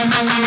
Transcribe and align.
Yeah. 0.00 0.38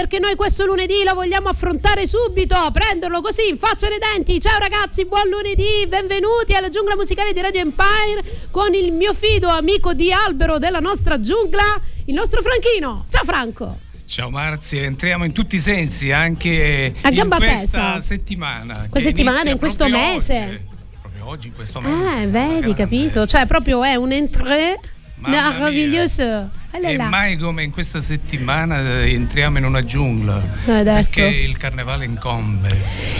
Perché 0.00 0.18
noi 0.18 0.34
questo 0.34 0.64
lunedì 0.64 1.02
lo 1.04 1.12
vogliamo 1.12 1.50
affrontare 1.50 2.06
subito, 2.06 2.56
prenderlo 2.72 3.20
così 3.20 3.48
in 3.50 3.58
faccia 3.58 3.86
ai 3.86 3.98
denti. 3.98 4.40
Ciao 4.40 4.58
ragazzi, 4.58 5.04
buon 5.04 5.28
lunedì, 5.28 5.86
benvenuti 5.86 6.54
alla 6.54 6.70
giungla 6.70 6.96
musicale 6.96 7.34
di 7.34 7.40
Radio 7.42 7.60
Empire 7.60 8.48
con 8.50 8.72
il 8.72 8.92
mio 8.92 9.12
fido 9.12 9.48
amico 9.48 9.92
di 9.92 10.10
albero 10.10 10.56
della 10.56 10.78
nostra 10.78 11.20
giungla, 11.20 11.78
il 12.06 12.14
nostro 12.14 12.40
Franchino. 12.40 13.04
Ciao 13.10 13.24
Franco. 13.24 13.78
Ciao 14.06 14.30
Marzia, 14.30 14.84
entriamo 14.84 15.26
in 15.26 15.32
tutti 15.32 15.56
i 15.56 15.60
sensi 15.60 16.10
anche 16.10 16.94
A 17.02 17.10
in 17.10 17.28
questa 17.28 17.92
tesa. 17.96 18.00
settimana. 18.00 18.86
Questa 18.88 19.10
settimana, 19.10 19.50
in 19.50 19.58
questo 19.58 19.86
mese. 19.86 20.34
Oggi, 20.34 20.60
proprio 21.02 21.26
oggi, 21.26 21.46
in 21.48 21.54
questo 21.54 21.80
mese. 21.82 22.22
Eh, 22.22 22.26
vedi, 22.26 22.72
capito? 22.72 23.26
Cioè, 23.26 23.44
proprio 23.44 23.84
è 23.84 23.96
un 23.96 24.12
entrée 24.12 24.80
meraviglioso. 25.16 26.48
E 26.72 26.96
mai 26.96 27.36
come 27.36 27.64
in 27.64 27.72
questa 27.72 27.98
settimana 27.98 29.02
eh, 29.02 29.12
entriamo 29.12 29.58
in 29.58 29.64
una 29.64 29.82
giungla. 29.82 30.40
Perché 30.64 31.24
il 31.24 31.56
carnevale 31.56 32.04
incombe. 32.04 32.68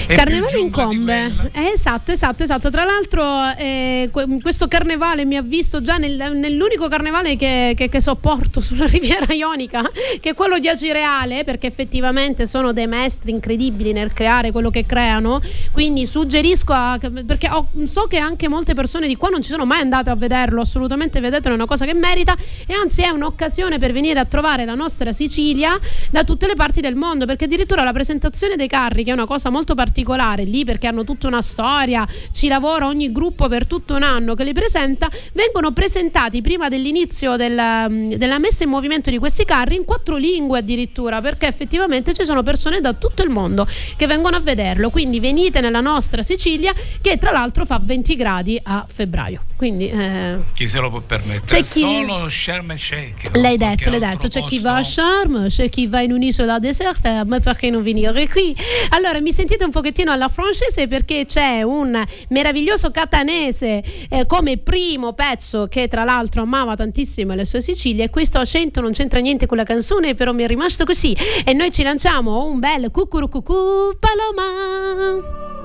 Il 0.07 0.17
carnevale 0.17 0.59
incombe. 0.59 1.51
Eh, 1.51 1.70
esatto, 1.75 2.12
esatto, 2.12 2.45
esatto. 2.45 2.70
Tra 2.70 2.84
l'altro 2.84 3.23
eh, 3.59 4.09
questo 4.41 4.69
carnevale 4.69 5.25
mi 5.25 5.37
ha 5.37 5.42
visto 5.42 5.83
già 5.83 5.97
nel, 5.97 6.33
nell'unico 6.37 6.87
carnevale 6.87 7.34
che, 7.34 7.75
che, 7.77 7.89
che, 7.89 8.01
sopporto 8.01 8.61
sulla 8.62 8.87
Riviera 8.87 9.33
Ionica, 9.34 9.83
che 10.20 10.31
è 10.31 10.35
quello 10.35 10.61
di 10.61 10.69
Acireale, 10.69 11.42
perché 11.42 11.67
effettivamente 11.67 12.47
sono 12.47 12.73
dei 12.73 12.87
maestri 12.87 13.33
incredibili 13.33 13.92
nel 13.92 14.12
creare 14.12 14.53
quello 14.53 14.70
che 14.70 14.87
creano. 14.87 15.41
Quindi 15.73 16.07
suggerisco, 16.07 16.73
a, 16.73 16.98
perché 17.27 17.48
ho, 17.51 17.69
so 17.85 18.07
che 18.09 18.19
anche 18.19 18.48
molte 18.48 18.75
persone 18.75 19.09
di 19.09 19.17
qua 19.17 19.29
non 19.29 19.42
ci 19.42 19.51
sono 19.51 19.67
mai 19.67 19.81
andate 19.81 20.09
a 20.09 20.14
vederlo, 20.14 20.61
assolutamente 20.61 21.19
vedetelo, 21.19 21.55
è 21.55 21.57
una 21.57 21.67
cosa 21.67 21.85
che 21.85 21.95
merita 21.95 22.37
e 22.64 22.73
anzi 22.73 23.03
è 23.03 23.09
un'occasione 23.09 23.39
un'occasione 23.41 23.78
per 23.78 23.92
venire 23.92 24.19
a 24.19 24.27
trovare 24.27 24.66
la 24.66 24.74
nostra 24.74 25.12
Sicilia 25.12 25.78
da 26.10 26.24
tutte 26.24 26.46
le 26.46 26.55
parti 26.55 26.83
del 26.83 26.94
mondo, 26.94 27.24
perché 27.24 27.46
addirittura 27.46 27.83
la 27.83 27.92
presentazione 27.92 28.56
dei 28.56 28.69
carri, 28.69 29.02
che 29.02 29.10
è 29.10 29.14
una 29.14 29.24
cosa 29.24 29.48
molto 29.48 29.74
particolare 29.74 30.44
lì, 30.44 30.64
perché 30.64 30.86
hanno 30.86 31.05
tutta 31.05 31.27
una 31.27 31.41
storia, 31.41 32.06
ci 32.33 32.48
lavora 32.48 32.86
ogni 32.86 33.11
gruppo 33.11 33.48
per 33.48 33.66
tutto 33.66 33.94
un 33.94 34.02
anno 34.02 34.34
che 34.34 34.44
li 34.44 34.52
presenta, 34.52 35.08
vengono 35.33 35.72
presentati 35.72 36.42
prima 36.42 36.68
dell'inizio 36.68 37.36
della, 37.36 37.86
della 37.88 38.38
messa 38.38 38.64
in 38.64 38.70
movimento 38.70 39.08
di 39.08 39.18
questi 39.18 39.44
carri 39.44 39.77
in 39.77 39.84
quattro 39.84 40.16
lingue 40.16 40.58
addirittura, 40.58 41.22
perché 41.22 41.46
effettivamente 41.46 42.12
ci 42.12 42.24
sono 42.24 42.42
persone 42.42 42.80
da 42.80 42.92
tutto 42.92 43.22
il 43.22 43.30
mondo 43.30 43.66
che 43.96 44.06
vengono 44.06 44.36
a 44.36 44.41
vederlo. 44.41 44.91
Quindi 44.91 45.18
venite 45.18 45.61
nella 45.61 45.80
nostra 45.80 46.23
Sicilia, 46.23 46.74
che 47.00 47.17
tra 47.17 47.30
l'altro 47.30 47.64
fa 47.64 47.80
20 47.83 48.17
gradi 48.17 48.61
a 48.62 48.84
febbraio. 48.86 49.49
Quindi, 49.61 49.91
eh, 49.91 50.39
chi 50.55 50.67
se 50.67 50.79
lo 50.79 50.89
può 50.89 51.01
permettere? 51.01 51.45
C'è 51.45 51.61
chi... 51.61 51.81
Solo 51.81 52.31
Sharm 52.31 52.71
el 52.71 52.79
Sheikh. 52.79 53.37
L'hai 53.37 53.59
detto, 53.59 53.91
l'hai 53.91 53.98
detto, 53.98 54.27
c'è 54.27 54.43
chi 54.45 54.59
va 54.59 54.77
a 54.77 54.83
Sharm, 54.83 55.48
c'è 55.48 55.69
chi 55.69 55.87
va 55.87 56.01
in 56.01 56.13
un'isola 56.13 56.59
deserta, 56.59 57.27
ma 57.27 57.41
perché 57.41 57.69
non 57.69 57.83
venire 57.83 58.27
qui? 58.27 58.57
Allora, 58.89 59.21
mi 59.21 59.33
sentite 59.33 59.63
un 59.63 59.71
pochettino 59.71 60.11
alla 60.11 60.31
francese 60.31 60.87
perché 60.87 61.27
c'è 61.27 61.61
un 61.61 62.03
meraviglioso 62.29 62.91
catanese 62.91 63.85
eh, 64.09 64.25
come 64.25 64.57
primo 64.57 65.13
pezzo 65.13 65.67
che 65.67 65.89
tra 65.89 66.05
l'altro 66.05 66.41
amava 66.41 66.75
tantissimo 66.75 67.35
le 67.35 67.45
sue 67.45 67.61
Sicilie 67.61 68.05
e 68.05 68.09
questo 68.09 68.39
accento 68.39 68.81
non 68.81 68.92
c'entra 68.92 69.21
niente 69.21 69.45
con 69.45 69.59
la 69.59 69.65
canzone, 69.65 70.15
però 70.15 70.33
mi 70.33 70.42
è 70.42 70.47
rimasto 70.47 70.85
così 70.85 71.15
e 71.45 71.53
noi 71.53 71.71
ci 71.71 71.83
lanciamo 71.83 72.47
un 72.47 72.61
bel 72.61 72.91
cucurucucù 72.91 73.98
paloma. 74.01 75.59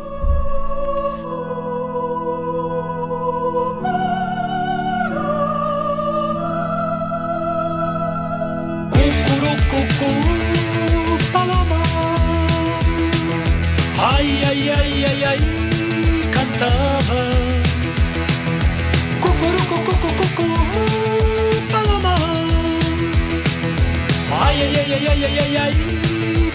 Ay, 14.56 14.70
ay, 14.70 15.04
ay, 15.04 15.24
ay, 15.32 15.42
cantaba. 16.32 17.22
Cucurucu, 19.20 19.78
cucu, 19.84 20.10
cucu, 20.20 20.48
paloma. 21.72 22.16
Ay, 24.46 24.58
ay, 24.64 24.76
ay, 24.80 24.94
ay, 24.96 25.24
ay, 25.26 25.38
ay, 25.44 25.58
ay, 25.66 25.76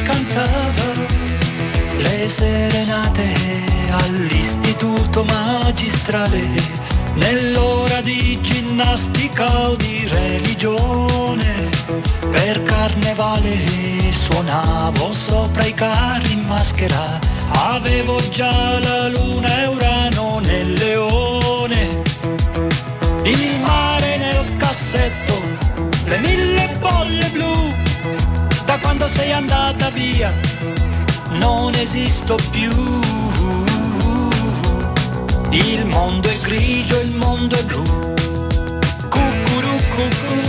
cantava. 0.09 0.89
Le 1.99 2.27
serenate 2.27 3.29
all'istituto 3.93 5.23
magistrale 5.25 6.49
nell'ora 7.15 8.01
di 8.01 8.39
ginnastica 8.41 9.69
o 9.69 9.77
di 9.77 10.07
religione 10.09 11.71
per 12.31 12.63
carnevale 12.63 14.11
suonavo 14.13 15.13
sopra 15.13 15.65
i 15.65 15.75
carri 15.75 16.33
in 16.33 16.43
maschera, 16.47 17.19
avevo 17.53 18.21
già 18.31 18.79
la 18.79 19.09
luna 19.09 19.63
e 19.63 19.67
Urano 19.67 20.39
nel 20.41 20.73
leone. 20.73 22.03
Il 23.25 23.61
mare 23.61 24.17
nel 24.17 24.57
cassetto, 24.57 25.41
le 26.05 26.19
mille 26.19 26.77
bolle 26.79 27.29
blu, 27.33 27.75
da 28.65 28.79
quando 28.79 29.07
sei 29.09 29.33
andata 29.33 29.91
via 29.91 30.33
non 31.39 31.75
esisto 31.75 32.37
più. 32.51 33.80
Il 35.53 35.85
mondo 35.85 36.29
è 36.29 36.39
grigio, 36.43 37.01
il 37.01 37.11
mondo 37.11 37.57
è 37.57 37.65
blu. 37.65 37.83
Cucuru 39.09 39.77
cucù. 39.95 40.41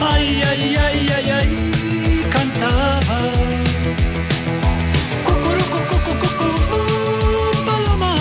ay, 0.00 0.42
ay, 0.42 0.76
ay, 0.76 1.30
ay, 1.30 2.26
cantava. 2.28 3.18
Cucuru, 5.24 5.62
cucu, 5.70 5.98
cucu, 6.18 6.50
paloma. 7.64 8.12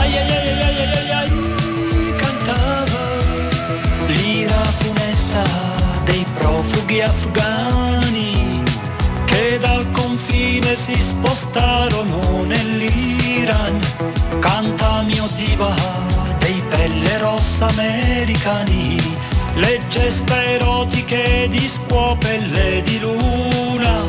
Ay, 0.00 0.18
ay, 0.18 0.28
ay, 0.68 1.10
ay, 1.20 1.30
cantava. 2.16 3.04
L'ira 4.06 4.62
funesta 4.80 5.42
dei 6.04 6.26
profughi 6.36 7.00
afghani 7.00 7.43
si 10.74 10.98
spostarono 10.98 12.44
nell'Iran. 12.44 13.78
Canta 14.40 15.02
mio 15.02 15.28
diva 15.36 15.74
dei 16.38 16.62
pelle 16.68 17.18
rossa 17.18 17.66
americani 17.66 19.14
le 19.54 19.80
gesta 19.88 20.42
erotiche 20.42 21.46
di 21.48 21.68
scuopelle 21.68 22.82
di 22.82 22.98
luna, 22.98 24.02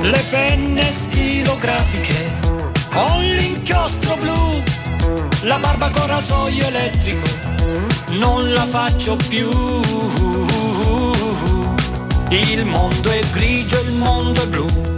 le 0.00 0.24
penne 0.30 0.90
stilografiche 0.90 2.32
con 2.90 3.20
l'inchiostro 3.20 4.16
blu, 4.16 4.62
la 5.42 5.58
barba 5.58 5.90
con 5.90 6.06
rasoio 6.06 6.66
elettrico, 6.66 7.28
non 8.18 8.52
la 8.52 8.66
faccio 8.66 9.16
più. 9.28 9.48
Il 12.28 12.64
mondo 12.64 13.10
è 13.10 13.20
grigio, 13.30 13.80
il 13.82 13.92
mondo 13.92 14.42
è 14.42 14.46
blu. 14.48 14.95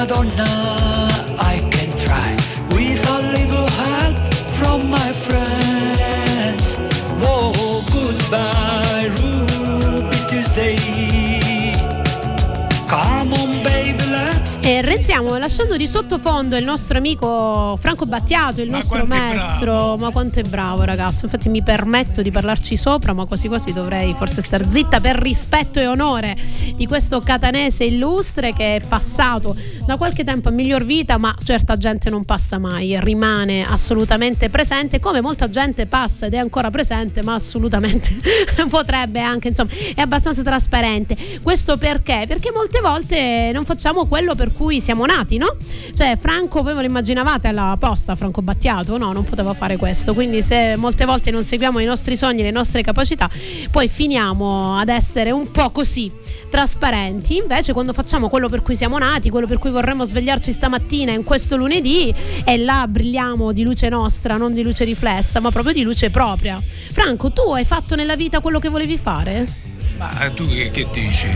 Madonna, 0.00 0.44
I 1.38 1.60
can 1.70 1.90
try 1.98 2.34
with 2.74 3.06
a 3.06 3.20
little 3.36 3.68
help 3.68 4.34
from 4.58 4.88
my 4.88 5.12
friend. 5.12 5.59
hacer 14.70 14.89
Rientriamo 15.00 15.38
lasciando 15.38 15.78
di 15.78 15.88
sottofondo 15.88 16.58
il 16.58 16.64
nostro 16.64 16.98
amico 16.98 17.74
Franco 17.80 18.04
Battiato, 18.04 18.60
il 18.60 18.68
Ma 18.68 18.76
nostro 18.76 19.06
maestro. 19.06 19.72
bravo. 19.72 19.96
Ma 19.96 20.10
quanto 20.10 20.40
è 20.40 20.42
bravo, 20.42 20.84
ragazzo. 20.84 21.24
Infatti 21.24 21.48
mi 21.48 21.62
permetto 21.62 22.20
di 22.20 22.30
parlarci 22.30 22.76
sopra, 22.76 23.14
ma 23.14 23.24
quasi 23.24 23.48
quasi 23.48 23.72
dovrei 23.72 24.12
forse 24.12 24.42
star 24.42 24.62
zitta 24.68 25.00
per 25.00 25.16
rispetto 25.16 25.80
e 25.80 25.86
onore 25.86 26.36
di 26.76 26.86
questo 26.86 27.20
catanese 27.20 27.84
illustre 27.84 28.52
che 28.52 28.76
è 28.76 28.80
passato 28.86 29.56
da 29.86 29.96
qualche 29.96 30.22
tempo 30.22 30.48
a 30.48 30.50
miglior 30.50 30.84
vita, 30.84 31.16
ma 31.16 31.34
certa 31.42 31.78
gente 31.78 32.10
non 32.10 32.26
passa 32.26 32.58
mai, 32.58 33.00
rimane 33.00 33.66
assolutamente 33.66 34.50
presente, 34.50 35.00
come 35.00 35.22
molta 35.22 35.48
gente 35.48 35.86
passa 35.86 36.26
ed 36.26 36.34
è 36.34 36.38
ancora 36.38 36.68
presente, 36.70 37.22
ma 37.22 37.32
assolutamente 37.32 38.14
potrebbe 38.68 39.20
anche, 39.20 39.48
insomma, 39.48 39.70
è 39.94 40.00
abbastanza 40.02 40.42
trasparente. 40.42 41.16
Questo 41.42 41.78
perché? 41.78 42.26
Perché 42.28 42.52
molte 42.52 42.80
volte 42.80 43.50
non 43.54 43.64
facciamo 43.64 44.04
quello 44.04 44.34
per 44.34 44.52
cui 44.52 44.78
siamo 44.78 44.88
nati, 44.94 45.36
no? 45.36 45.56
Cioè, 45.94 46.16
Franco, 46.20 46.62
voi 46.62 46.74
ve 46.74 46.80
lo 46.80 46.86
immaginavate 46.86 47.48
alla 47.48 47.76
posta, 47.78 48.14
Franco 48.14 48.42
Battiato? 48.42 48.96
No, 48.98 49.12
non 49.12 49.24
poteva 49.24 49.52
fare 49.54 49.76
questo. 49.76 50.14
Quindi, 50.14 50.42
se 50.42 50.76
molte 50.76 51.04
volte 51.04 51.30
non 51.30 51.42
seguiamo 51.42 51.78
i 51.78 51.84
nostri 51.84 52.16
sogni, 52.16 52.42
le 52.42 52.50
nostre 52.50 52.82
capacità, 52.82 53.28
poi 53.70 53.88
finiamo 53.88 54.76
ad 54.78 54.88
essere 54.88 55.30
un 55.30 55.50
po' 55.50 55.70
così 55.70 56.10
trasparenti. 56.50 57.36
Invece, 57.36 57.72
quando 57.72 57.92
facciamo 57.92 58.28
quello 58.28 58.48
per 58.48 58.62
cui 58.62 58.76
siamo 58.76 58.98
nati, 58.98 59.30
quello 59.30 59.46
per 59.46 59.58
cui 59.58 59.70
vorremmo 59.70 60.04
svegliarci 60.04 60.52
stamattina 60.52 61.12
in 61.12 61.24
questo 61.24 61.56
lunedì, 61.56 62.12
e 62.44 62.56
là 62.58 62.86
brilliamo 62.88 63.52
di 63.52 63.62
luce 63.62 63.88
nostra, 63.88 64.36
non 64.36 64.52
di 64.52 64.62
luce 64.62 64.84
riflessa, 64.84 65.40
ma 65.40 65.50
proprio 65.50 65.72
di 65.72 65.82
luce 65.82 66.10
propria. 66.10 66.60
Franco, 66.92 67.32
tu 67.32 67.52
hai 67.52 67.64
fatto 67.64 67.94
nella 67.94 68.16
vita 68.16 68.40
quello 68.40 68.58
che 68.58 68.68
volevi 68.68 68.98
fare? 68.98 69.69
Ma 70.00 70.30
tu 70.34 70.48
che, 70.48 70.70
che 70.70 70.88
dici? 70.90 71.28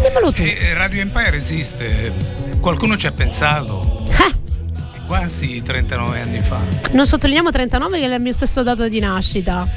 Dimmelo 0.00 0.32
tu. 0.32 0.42
Eh, 0.42 0.74
Radio 0.74 1.00
Empire 1.00 1.36
esiste, 1.36 2.12
qualcuno 2.60 2.96
ci 2.96 3.08
ha 3.08 3.10
pensato. 3.10 4.06
Eh, 4.08 5.00
Quasi 5.08 5.60
39 5.60 6.20
anni 6.20 6.40
fa. 6.40 6.60
non 6.92 7.04
sottolineiamo 7.04 7.50
39 7.50 7.98
che 7.98 8.06
è 8.06 8.14
il 8.14 8.20
mio 8.20 8.32
stesso 8.32 8.62
dato 8.62 8.86
di 8.88 9.00
nascita. 9.00 9.68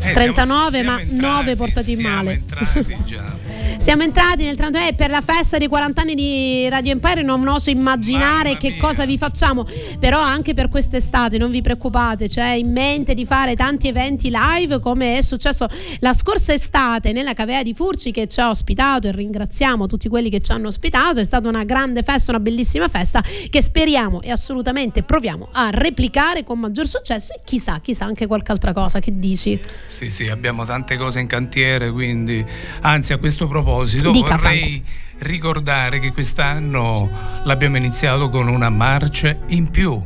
Eh, 0.00 0.12
39, 0.14 0.70
siamo- 0.70 0.90
ma 0.90 0.96
siamo 0.96 0.98
entrati, 1.00 1.20
9 1.20 1.54
portati 1.56 1.94
siamo 1.94 2.14
male. 2.14 2.32
entrati 2.32 2.96
già. 3.04 3.36
Siamo 3.76 4.02
entrati 4.02 4.44
nel 4.44 4.56
39 4.56 4.94
per 4.94 5.10
la 5.10 5.20
festa 5.20 5.58
dei 5.58 5.68
40 5.68 6.00
anni 6.00 6.14
di 6.14 6.68
Radio 6.68 6.92
Empire, 6.92 7.22
non 7.22 7.46
oso 7.46 7.70
immaginare 7.70 8.56
che 8.56 8.76
cosa 8.76 9.04
vi 9.04 9.18
facciamo, 9.18 9.66
però 9.98 10.18
anche 10.18 10.54
per 10.54 10.68
quest'estate 10.68 11.38
non 11.38 11.50
vi 11.50 11.60
preoccupate, 11.60 12.28
c'è 12.28 12.52
in 12.52 12.72
mente 12.72 13.14
di 13.14 13.26
fare 13.26 13.54
tanti 13.54 13.88
eventi 13.88 14.30
live 14.32 14.80
come 14.80 15.18
è 15.18 15.22
successo 15.22 15.68
la 16.00 16.12
scorsa 16.14 16.52
estate 16.52 17.12
nella 17.12 17.34
Cavea 17.34 17.62
di 17.62 17.74
Furci 17.74 18.10
che 18.10 18.26
ci 18.26 18.40
ha 18.40 18.48
ospitato 18.48 19.08
e 19.08 19.12
ringraziamo 19.12 19.86
tutti 19.86 20.08
quelli 20.08 20.30
che 20.30 20.40
ci 20.40 20.50
hanno 20.50 20.68
ospitato, 20.68 21.20
è 21.20 21.24
stata 21.24 21.48
una 21.48 21.64
grande 21.64 22.02
festa, 22.02 22.32
una 22.32 22.40
bellissima 22.40 22.88
festa 22.88 23.22
che 23.22 23.62
speriamo 23.62 24.22
e 24.22 24.30
assolutamente 24.30 25.02
proviamo 25.02 25.48
a 25.52 25.70
replicare 25.70 26.42
con 26.42 26.58
maggior 26.58 26.86
successo 26.86 27.34
e 27.34 27.40
chissà, 27.44 27.80
chissà 27.80 28.06
anche 28.06 28.26
qualche 28.26 28.50
altra 28.50 28.72
cosa, 28.72 28.98
che 28.98 29.18
dici? 29.18 29.60
Sì, 29.86 30.10
sì, 30.10 30.28
abbiamo 30.28 30.64
tante 30.64 30.96
cose 30.96 31.20
in 31.20 31.26
cantiere, 31.26 31.92
quindi 31.92 32.44
anzi 32.80 33.12
a 33.12 33.18
questo 33.18 33.44
proposito 33.44 33.57
Dica, 34.10 34.36
vorrei 34.36 34.82
ricordare 35.18 35.98
che 36.00 36.12
quest'anno 36.12 37.10
l'abbiamo 37.44 37.76
iniziato 37.76 38.28
con 38.28 38.48
una 38.48 38.68
marcia 38.68 39.36
in 39.48 39.70
più. 39.70 40.00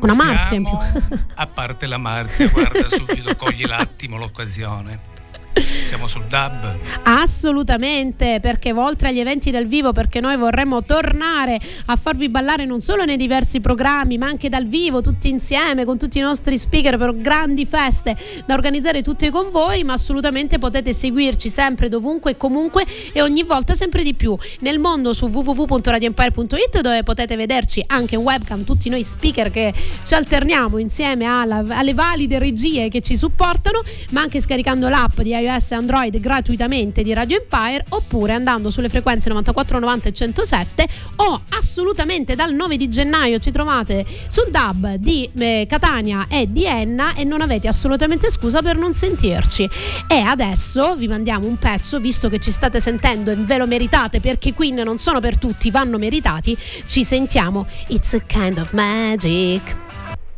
Una 0.00 0.14
marzia 0.14 0.56
in 0.56 0.64
più. 0.64 0.78
Siamo- 0.78 1.24
a 1.34 1.46
parte 1.46 1.86
la 1.86 1.98
marzia, 1.98 2.48
guarda 2.48 2.88
subito, 2.88 3.36
cogli 3.36 3.66
l'attimo 3.66 4.16
l'occasione. 4.16 5.18
Siamo 5.52 6.06
sul 6.06 6.24
DAB. 6.26 6.76
Assolutamente, 7.02 8.38
perché 8.40 8.72
oltre 8.72 9.08
agli 9.08 9.18
eventi 9.18 9.50
dal 9.50 9.66
vivo, 9.66 9.92
perché 9.92 10.20
noi 10.20 10.36
vorremmo 10.36 10.84
tornare 10.84 11.58
a 11.86 11.96
farvi 11.96 12.28
ballare 12.28 12.64
non 12.66 12.80
solo 12.80 13.04
nei 13.04 13.16
diversi 13.16 13.60
programmi, 13.60 14.16
ma 14.16 14.26
anche 14.26 14.48
dal 14.48 14.66
vivo, 14.66 15.00
tutti 15.00 15.28
insieme, 15.28 15.84
con 15.84 15.98
tutti 15.98 16.18
i 16.18 16.20
nostri 16.20 16.56
speaker 16.56 16.96
per 16.96 17.16
grandi 17.16 17.66
feste 17.66 18.16
da 18.46 18.54
organizzare 18.54 19.02
tutte 19.02 19.30
con 19.30 19.50
voi, 19.50 19.82
ma 19.82 19.94
assolutamente 19.94 20.58
potete 20.58 20.92
seguirci 20.92 21.50
sempre, 21.50 21.88
dovunque 21.88 22.32
e 22.32 22.36
comunque 22.36 22.86
e 23.12 23.20
ogni 23.20 23.42
volta 23.42 23.74
sempre 23.74 24.02
di 24.04 24.14
più 24.14 24.36
nel 24.60 24.78
mondo 24.78 25.12
su 25.12 25.26
www.radioempire.it 25.26 26.80
dove 26.80 27.02
potete 27.02 27.34
vederci 27.36 27.82
anche 27.86 28.14
in 28.14 28.20
webcam 28.20 28.64
tutti 28.64 28.88
noi 28.88 29.02
speaker 29.02 29.50
che 29.50 29.74
ci 30.04 30.14
alterniamo 30.14 30.78
insieme 30.78 31.24
alla- 31.24 31.64
alle 31.68 31.94
valide 31.94 32.38
regie 32.38 32.88
che 32.88 33.00
ci 33.00 33.16
supportano, 33.16 33.82
ma 34.10 34.20
anche 34.20 34.40
scaricando 34.40 34.88
l'app 34.88 35.20
di 35.20 35.34
iOS 35.40 35.72
e 35.72 35.74
Android 35.74 36.20
gratuitamente 36.20 37.02
di 37.02 37.12
Radio 37.12 37.38
Empire 37.38 37.84
oppure 37.90 38.32
andando 38.32 38.70
sulle 38.70 38.88
frequenze 38.88 39.28
94, 39.28 39.78
90 39.78 40.08
e 40.08 40.12
107 40.12 40.88
o 41.16 41.42
assolutamente 41.50 42.34
dal 42.34 42.54
9 42.54 42.76
di 42.76 42.88
gennaio 42.88 43.38
ci 43.38 43.50
trovate 43.50 44.04
sul 44.28 44.50
DAB 44.50 44.94
di 44.94 45.28
eh, 45.36 45.66
Catania 45.68 46.26
e 46.28 46.50
di 46.50 46.64
Enna 46.64 47.14
e 47.14 47.24
non 47.24 47.40
avete 47.40 47.68
assolutamente 47.68 48.30
scusa 48.30 48.62
per 48.62 48.76
non 48.76 48.94
sentirci. 48.94 49.68
E 50.06 50.18
adesso 50.18 50.96
vi 50.96 51.08
mandiamo 51.08 51.46
un 51.46 51.56
pezzo, 51.56 51.98
visto 51.98 52.28
che 52.28 52.38
ci 52.38 52.50
state 52.50 52.80
sentendo 52.80 53.30
e 53.30 53.36
ve 53.36 53.56
lo 53.56 53.66
meritate 53.66 54.20
perché 54.20 54.54
qui 54.54 54.70
non 54.72 54.98
sono 54.98 55.20
per 55.20 55.38
tutti, 55.38 55.70
vanno 55.70 55.98
meritati, 55.98 56.56
ci 56.86 57.04
sentiamo 57.04 57.66
It's 57.88 58.14
a 58.14 58.20
kind 58.20 58.58
of 58.58 58.72
magic. 58.72 59.76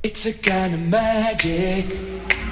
It's 0.03 0.27
a 0.27 0.33
kind 0.33 0.75
of 0.75 0.81
magic. 0.89 2.52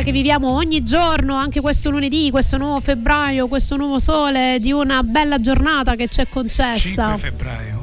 Quella 0.00 0.02
che 0.02 0.12
viviamo 0.12 0.52
ogni 0.52 0.82
giorno, 0.82 1.34
anche 1.34 1.60
questo 1.60 1.90
lunedì, 1.90 2.30
questo 2.30 2.56
nuovo 2.56 2.80
febbraio, 2.80 3.48
questo 3.48 3.76
nuovo 3.76 3.98
sole 3.98 4.58
di 4.58 4.72
una 4.72 5.02
bella 5.02 5.38
giornata 5.40 5.94
che 5.94 6.08
ci 6.08 6.20
è 6.20 6.28
concessa. 6.28 6.76
5 6.76 7.18
febbraio. 7.18 7.82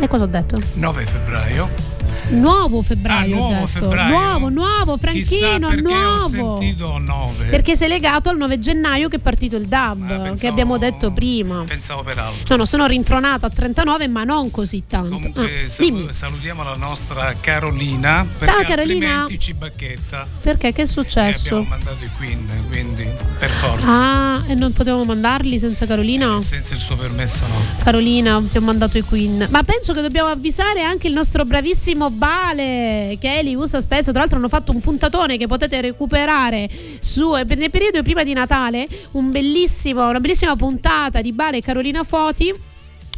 E 0.00 0.08
cosa 0.08 0.24
ho 0.24 0.26
detto? 0.26 0.60
9 0.74 1.06
febbraio. 1.06 1.97
Nuovo 2.30 2.82
febbraio. 2.82 3.34
Ah, 3.34 3.38
nuovo 3.38 3.66
febbraio. 3.66 4.18
Nuovo, 4.18 4.48
nuovo, 4.50 4.96
Franchino, 4.98 5.68
perché 5.68 5.82
nuovo. 5.82 6.24
ho 6.24 6.28
sentito 6.58 6.98
9. 6.98 7.46
Perché 7.46 7.74
sei 7.76 7.88
legato 7.88 8.28
al 8.28 8.36
9 8.36 8.58
gennaio 8.58 9.08
che 9.08 9.16
è 9.16 9.18
partito 9.18 9.56
il 9.56 9.66
DAB, 9.66 10.02
Ah, 10.02 10.06
pensavo- 10.18 10.34
che 10.36 10.46
abbiamo 10.48 10.78
detto 10.78 11.10
prima. 11.10 11.64
Pensavo 11.66 12.02
per 12.02 12.18
altro. 12.18 12.44
No, 12.48 12.56
no, 12.56 12.64
sono 12.66 12.86
rintronata 12.86 13.46
a 13.46 13.50
39, 13.50 14.08
ma 14.08 14.24
non 14.24 14.50
così 14.50 14.82
tanto. 14.86 15.08
Comunque 15.14 15.64
Ah, 15.66 15.74
dimmi, 15.78 16.12
salutiamo 16.12 16.62
la 16.62 16.76
nostra 16.76 17.34
Carolina 17.40 18.26
perché 18.38 18.64
Carolina. 18.64 19.26
ci 19.38 19.54
bacchetta. 19.54 20.26
perché 20.42 20.72
che 20.72 20.82
è 20.82 20.86
E 20.86 20.90
abbiamo 20.90 21.02
successo? 21.02 21.62
mandato 21.62 22.04
i 22.04 22.10
Queen, 22.16 22.64
quindi 22.68 23.08
per 23.38 23.50
forza. 23.50 23.86
Ah, 23.86 24.44
e 24.46 24.54
non 24.54 24.72
potevamo 24.72 25.04
mandarli 25.04 25.58
senza 25.58 25.86
Carolina? 25.86 26.36
Eh, 26.36 26.40
senza 26.40 26.74
il 26.74 26.80
suo 26.80 26.96
permesso 26.96 27.46
no. 27.46 27.54
Carolina, 27.82 28.42
ti 28.48 28.56
ho 28.58 28.60
mandato 28.60 28.98
i 28.98 29.02
Queen. 29.02 29.46
Ma 29.50 29.62
penso 29.62 29.92
che 29.92 30.00
dobbiamo 30.02 30.28
avvisare 30.28 30.82
anche 30.82 31.06
il 31.08 31.14
nostro 31.14 31.44
bravissimo 31.44 32.10
Bale, 32.18 33.16
che 33.20 33.40
li 33.42 33.54
usa 33.54 33.80
spesso. 33.80 34.10
Tra 34.10 34.20
l'altro 34.20 34.38
hanno 34.38 34.48
fatto 34.48 34.72
un 34.72 34.80
puntatone 34.80 35.36
che 35.38 35.46
potete 35.46 35.80
recuperare 35.80 36.68
su, 37.00 37.34
eh, 37.36 37.44
nel 37.54 37.70
periodo 37.70 38.02
prima 38.02 38.24
di 38.24 38.32
Natale, 38.32 38.88
un 39.12 39.30
una 39.30 40.20
bellissima 40.20 40.56
puntata 40.56 41.22
di 41.22 41.32
Bale 41.32 41.58
e 41.58 41.62
Carolina 41.62 42.02
Foti. 42.02 42.52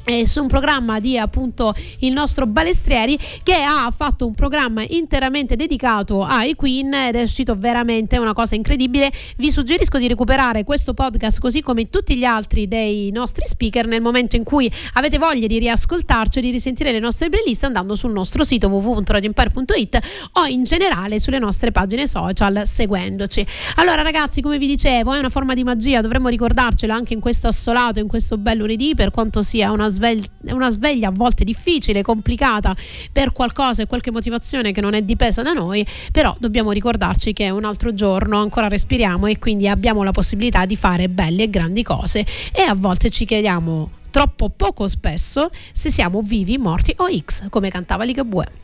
Eh, 0.05 0.27
su 0.27 0.41
un 0.41 0.49
programma 0.49 1.01
di 1.01 1.19
appunto 1.19 1.75
il 2.01 2.13
nostro 2.13 2.47
Balestrieri 2.47 3.19
che 3.43 3.55
ha 3.55 3.93
fatto 3.95 4.27
un 4.27 4.35
programma 4.35 4.83
interamente 4.89 5.57
dedicato 5.57 6.25
ai 6.25 6.55
Queen. 6.55 6.93
Ed 6.93 7.17
è 7.17 7.23
uscito 7.23 7.55
veramente 7.55 8.19
una 8.19 8.33
cosa 8.33 8.55
incredibile. 8.55 9.13
Vi 9.37 9.51
suggerisco 9.51 9.99
di 9.99 10.09
recuperare 10.09 10.65
questo 10.65 10.95
podcast 10.95 11.41
così 11.41 11.63
come 11.63 11.91
tutti 11.91 12.17
gli 12.17 12.25
altri 12.25 12.69
dei 12.69 13.11
nostri 13.11 13.47
speaker 13.47 13.87
nel 13.87 14.01
momento 14.01 14.37
in 14.37 14.45
cui 14.45 14.71
avete 14.95 15.19
voglia 15.19 15.47
di 15.47 15.59
riascoltarci 15.59 16.39
o 16.39 16.41
di 16.41 16.51
risentire 16.51 16.93
le 16.93 16.99
nostre 16.99 17.29
playlist 17.29 17.65
andando 17.65 17.95
sul 17.95 18.13
nostro 18.13 18.45
sito 18.45 18.69
www.radioempire.it 18.69 19.99
o 20.33 20.47
in 20.47 20.65
generale 20.65 21.21
sulle 21.21 21.39
nostre 21.39 21.71
pagine 21.73 22.07
social 22.07 22.63
seguendoci. 22.65 23.47
Allora 23.77 24.03
ragazzi 24.03 24.41
come 24.41 24.59
vi 24.59 24.67
dicevo 24.67 25.13
è 25.13 25.19
una 25.19 25.29
forma 25.29 25.55
di 25.55 25.65
magia 25.65 26.01
dovremmo 26.01 26.29
ricordarcelo 26.29 26.93
anche 26.93 27.15
in 27.15 27.21
questo 27.21 27.49
assolato 27.49 27.99
in 27.99 28.09
questo 28.09 28.39
bel 28.39 28.59
lunedì 28.59 28.95
per 28.95 29.11
quanto 29.11 29.43
sia 29.43 29.71
una, 29.71 29.90
sveglia, 29.91 30.27
una 30.51 30.71
sveglia 30.71 31.09
a 31.09 31.13
volte 31.13 31.45
difficile 31.45 32.03
complicata 32.03 32.75
per 33.13 33.33
qualcosa 33.33 33.83
e 33.83 33.87
qualche 33.87 34.11
motivazione 34.11 34.73
che 34.73 34.81
non 34.81 34.95
è 34.95 35.03
dipesa 35.03 35.43
da 35.43 35.53
noi 35.53 35.87
però 36.11 36.35
dobbiamo 36.39 36.71
ricordarci 36.71 37.33
che 37.33 37.47
è 37.47 37.51
un 37.51 37.65
altro 37.65 37.93
giorno 37.93 38.39
ancora 38.39 38.69
respiriamo 38.69 39.27
e 39.27 39.39
quindi 39.39 39.69
abbiamo 39.69 40.03
la 40.03 40.13
possibilità 40.13 40.65
di 40.65 40.77
fare 40.77 41.09
belle 41.09 41.45
e 41.45 41.51
grandi 41.51 41.83
cose 41.83 42.25
e 42.53 42.63
a 42.63 42.75
volte 42.75 43.11
ci 43.11 43.25
chiediamo 43.25 43.91
troppo 44.11 44.49
poco 44.51 44.89
spesso 44.89 45.51
se 45.73 45.91
siamo 45.91 46.23
vivi, 46.23 46.59
morti 46.59 46.95
o 46.97 47.07
X 47.11 47.49
come 47.49 47.71
cantava 47.71 48.05
Ligabue 48.05 48.60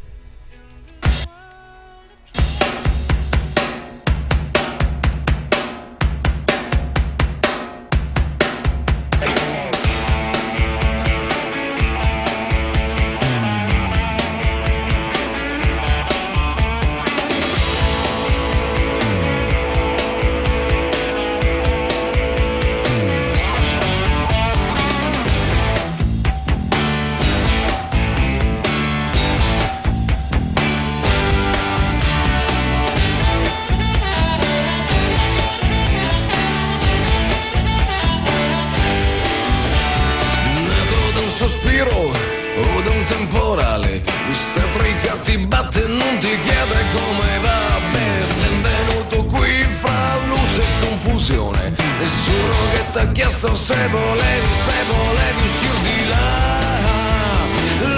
confusione. 51.47 51.75
Nessuno 52.01 52.55
che 52.73 52.85
t'ha 52.93 53.13
chiesto 53.13 53.55
se 53.55 53.89
volevi, 53.89 54.53
se 54.53 54.85
volevi 54.87 55.43
uscire 55.45 55.81
di 55.83 56.09
là. 56.09 56.45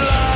là. 0.03 0.27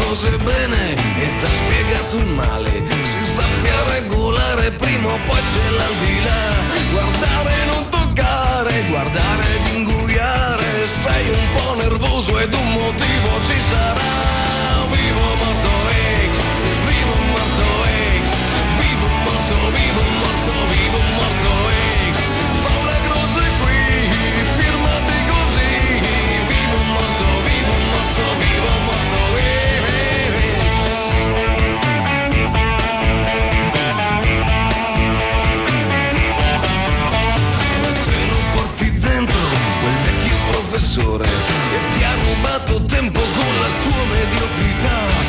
Cose 0.00 0.30
bene 0.38 0.94
e 0.94 1.38
t'ha 1.40 1.50
spiegato 1.50 2.16
il 2.18 2.26
male 2.26 2.82
Si 3.02 3.24
sappia 3.24 3.84
regolare 3.88 4.70
prima 4.72 5.08
o 5.08 5.18
poi 5.26 5.40
c'è 5.42 5.70
l'aldilà 5.70 6.42
Guardare 6.92 7.52
e 7.62 7.64
non 7.64 7.88
toccare, 7.88 8.84
guardare 8.88 9.42
ed 9.56 9.66
ingoiare 9.74 10.86
Sei 11.02 11.28
un 11.30 11.46
po' 11.56 11.74
nervoso 11.74 12.38
ed 12.38 12.54
un 12.54 12.72
motivo 12.72 13.28
ci 13.46 13.60
sarà 13.70 14.14
Vivo 14.90 15.34
morto 15.42 15.74
X, 16.32 16.33
che 41.34 41.96
ti 41.96 42.04
ha 42.04 42.14
rubato 42.14 42.84
tempo 42.84 43.20
con 43.20 43.60
la 43.60 43.68
sua 43.68 44.04
mediocrità 44.04 45.23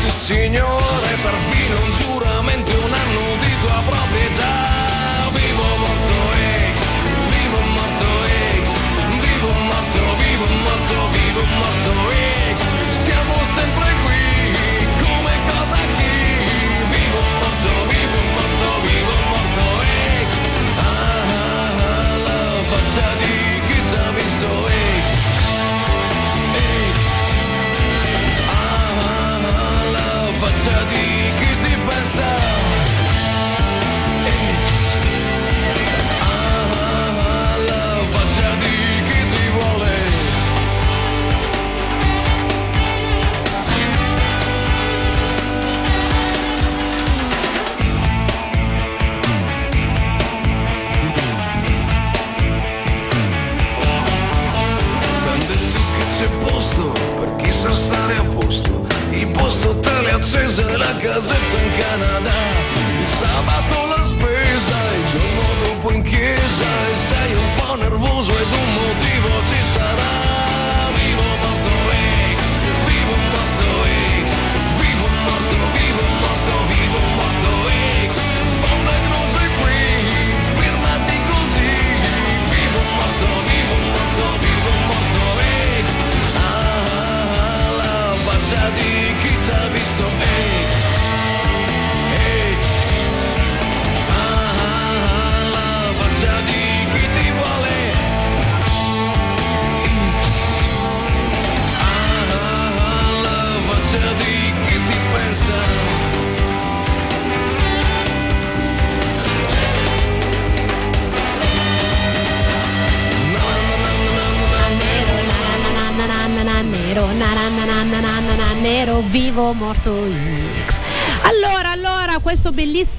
sì 0.00 0.08
signore 0.08 1.14
perfino 1.22 1.78
un 1.78 1.92
giuramento 1.92 2.72
e 2.72 2.76
un 2.76 2.92
anno 2.92 3.36
di 3.38 3.58
tua 3.60 3.82
proprietà. 3.86 5.28
Vivo 5.32 5.62
morto 5.76 6.32
ex 6.32 6.80
vivo 7.28 7.60
morto 7.76 8.08
ex 8.24 8.68
vivo 9.20 9.52
morto 9.68 10.00
vivo 10.16 10.46
morto 10.64 11.08
vivo 11.12 11.44
morto 11.44 12.10
ex 12.12 12.29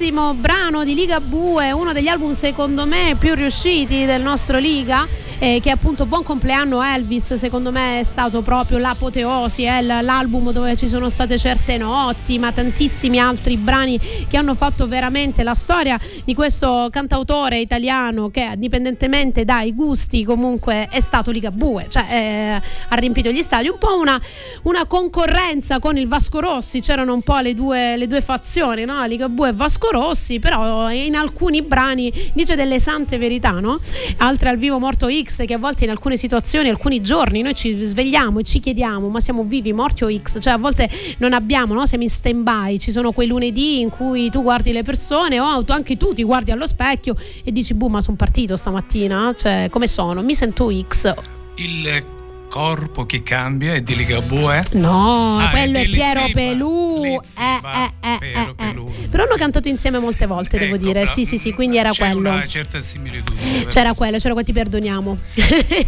bellissimo 0.02 0.34
brano 0.34 0.82
di 0.82 0.94
Liga 0.96 1.20
Bue, 1.20 1.70
uno 1.70 1.92
degli 1.92 2.08
album 2.08 2.32
secondo 2.32 2.86
me 2.86 3.14
più 3.16 3.34
riusciti 3.34 4.04
del 4.04 4.20
nostro 4.20 4.58
Liga, 4.58 5.06
eh, 5.42 5.58
che 5.60 5.70
appunto 5.70 6.06
Buon 6.06 6.22
compleanno 6.22 6.84
Elvis, 6.84 7.34
secondo 7.34 7.72
me 7.72 7.98
è 7.98 8.02
stato 8.04 8.42
proprio 8.42 8.78
l'apoteosi, 8.78 9.64
è 9.64 9.82
l'album 9.82 10.52
dove 10.52 10.76
ci 10.76 10.86
sono 10.86 11.08
state 11.08 11.36
certe 11.36 11.76
notti, 11.76 12.38
ma 12.38 12.52
tantissimi 12.52 13.18
altri 13.18 13.56
brani 13.56 13.98
che 14.28 14.36
hanno 14.36 14.54
fatto 14.54 14.86
veramente 14.86 15.42
la 15.42 15.54
storia 15.54 15.98
di 16.24 16.32
questo 16.36 16.86
cantautore 16.92 17.58
italiano 17.58 18.28
che 18.28 18.52
indipendentemente 18.54 19.44
dai 19.44 19.74
gusti 19.74 20.22
comunque 20.24 20.86
è 20.88 21.00
stato 21.00 21.32
Liga 21.32 21.50
Bue, 21.50 21.86
cioè 21.88 22.06
eh, 22.08 22.62
ha 22.88 22.94
riempito 22.94 23.30
gli 23.30 23.42
stadi, 23.42 23.66
un 23.66 23.78
po' 23.78 23.98
una, 23.98 24.20
una, 24.62 24.86
concorrenza 24.86 25.80
con 25.80 25.98
il 25.98 26.06
Vasco 26.06 26.38
Rossi, 26.38 26.80
c'erano 26.80 27.14
un 27.14 27.22
po' 27.22 27.38
le 27.38 27.54
due, 27.54 27.96
le 27.96 28.06
due 28.06 28.20
fazioni, 28.20 28.84
no? 28.84 29.04
Ligabue 29.06 29.48
e 29.48 29.52
Vasco 29.52 29.90
Rossi, 29.90 30.38
però 30.38 30.88
in 30.92 31.16
alcuni 31.16 31.62
brani 31.62 32.30
dice 32.32 32.54
delle 32.54 32.78
sante 32.78 33.18
verità, 33.18 33.58
no? 33.58 33.80
Altre 34.18 34.48
al 34.48 34.56
vivo 34.56 34.78
morto 34.78 35.08
X 35.10 35.30
che 35.40 35.54
a 35.54 35.58
volte 35.58 35.84
in 35.84 35.90
alcune 35.90 36.16
situazioni, 36.16 36.68
alcuni 36.68 37.00
giorni 37.00 37.42
noi 37.42 37.54
ci 37.54 37.72
svegliamo 37.72 38.40
e 38.40 38.42
ci 38.42 38.60
chiediamo 38.60 39.08
ma 39.08 39.20
siamo 39.20 39.42
vivi, 39.42 39.72
morti 39.72 40.04
o 40.04 40.14
X? 40.14 40.38
Cioè 40.40 40.52
a 40.52 40.58
volte 40.58 40.88
non 41.18 41.32
abbiamo, 41.32 41.74
no? 41.74 41.86
Siamo 41.86 42.04
in 42.04 42.10
stand 42.10 42.42
by, 42.42 42.78
ci 42.78 42.90
sono 42.92 43.12
quei 43.12 43.26
lunedì 43.26 43.80
in 43.80 43.90
cui 43.90 44.30
tu 44.30 44.42
guardi 44.42 44.72
le 44.72 44.82
persone 44.82 45.40
o 45.40 45.64
anche 45.66 45.96
tu 45.96 46.12
ti 46.12 46.22
guardi 46.22 46.50
allo 46.50 46.66
specchio 46.66 47.16
e 47.42 47.52
dici 47.52 47.74
boh 47.74 47.88
ma 47.88 48.00
sono 48.00 48.16
partito 48.16 48.56
stamattina, 48.56 49.34
cioè 49.36 49.68
come 49.70 49.86
sono? 49.86 50.22
Mi 50.22 50.34
sento 50.34 50.70
X. 50.70 51.14
Il 51.56 52.21
corpo 52.52 53.06
che 53.06 53.22
cambia 53.22 53.72
è 53.72 53.80
di 53.80 53.96
Ligabue? 53.96 54.62
No, 54.72 55.38
ah, 55.38 55.48
quello 55.48 55.78
è, 55.78 55.84
è 55.84 55.88
Piero 55.88 56.28
Pelù. 56.30 57.02
Eh, 57.02 57.60
eh, 58.02 58.18
eh, 58.20 58.54
eh, 58.58 59.08
Però 59.08 59.24
hanno 59.24 59.36
cantato 59.36 59.68
insieme 59.68 59.98
molte 59.98 60.26
volte, 60.26 60.56
ecco, 60.56 60.64
devo 60.66 60.76
dire. 60.76 61.06
Sì, 61.06 61.24
sì, 61.24 61.38
sì, 61.38 61.54
quindi 61.54 61.78
era 61.78 61.88
c'è 61.88 62.10
quello. 62.10 62.28
una 62.28 62.46
certa 62.46 62.82
similitudine. 62.82 63.64
C'era 63.68 63.94
quello, 63.94 64.18
c'era 64.18 64.34
qua 64.34 64.42
ti 64.42 64.52
perdoniamo. 64.52 65.16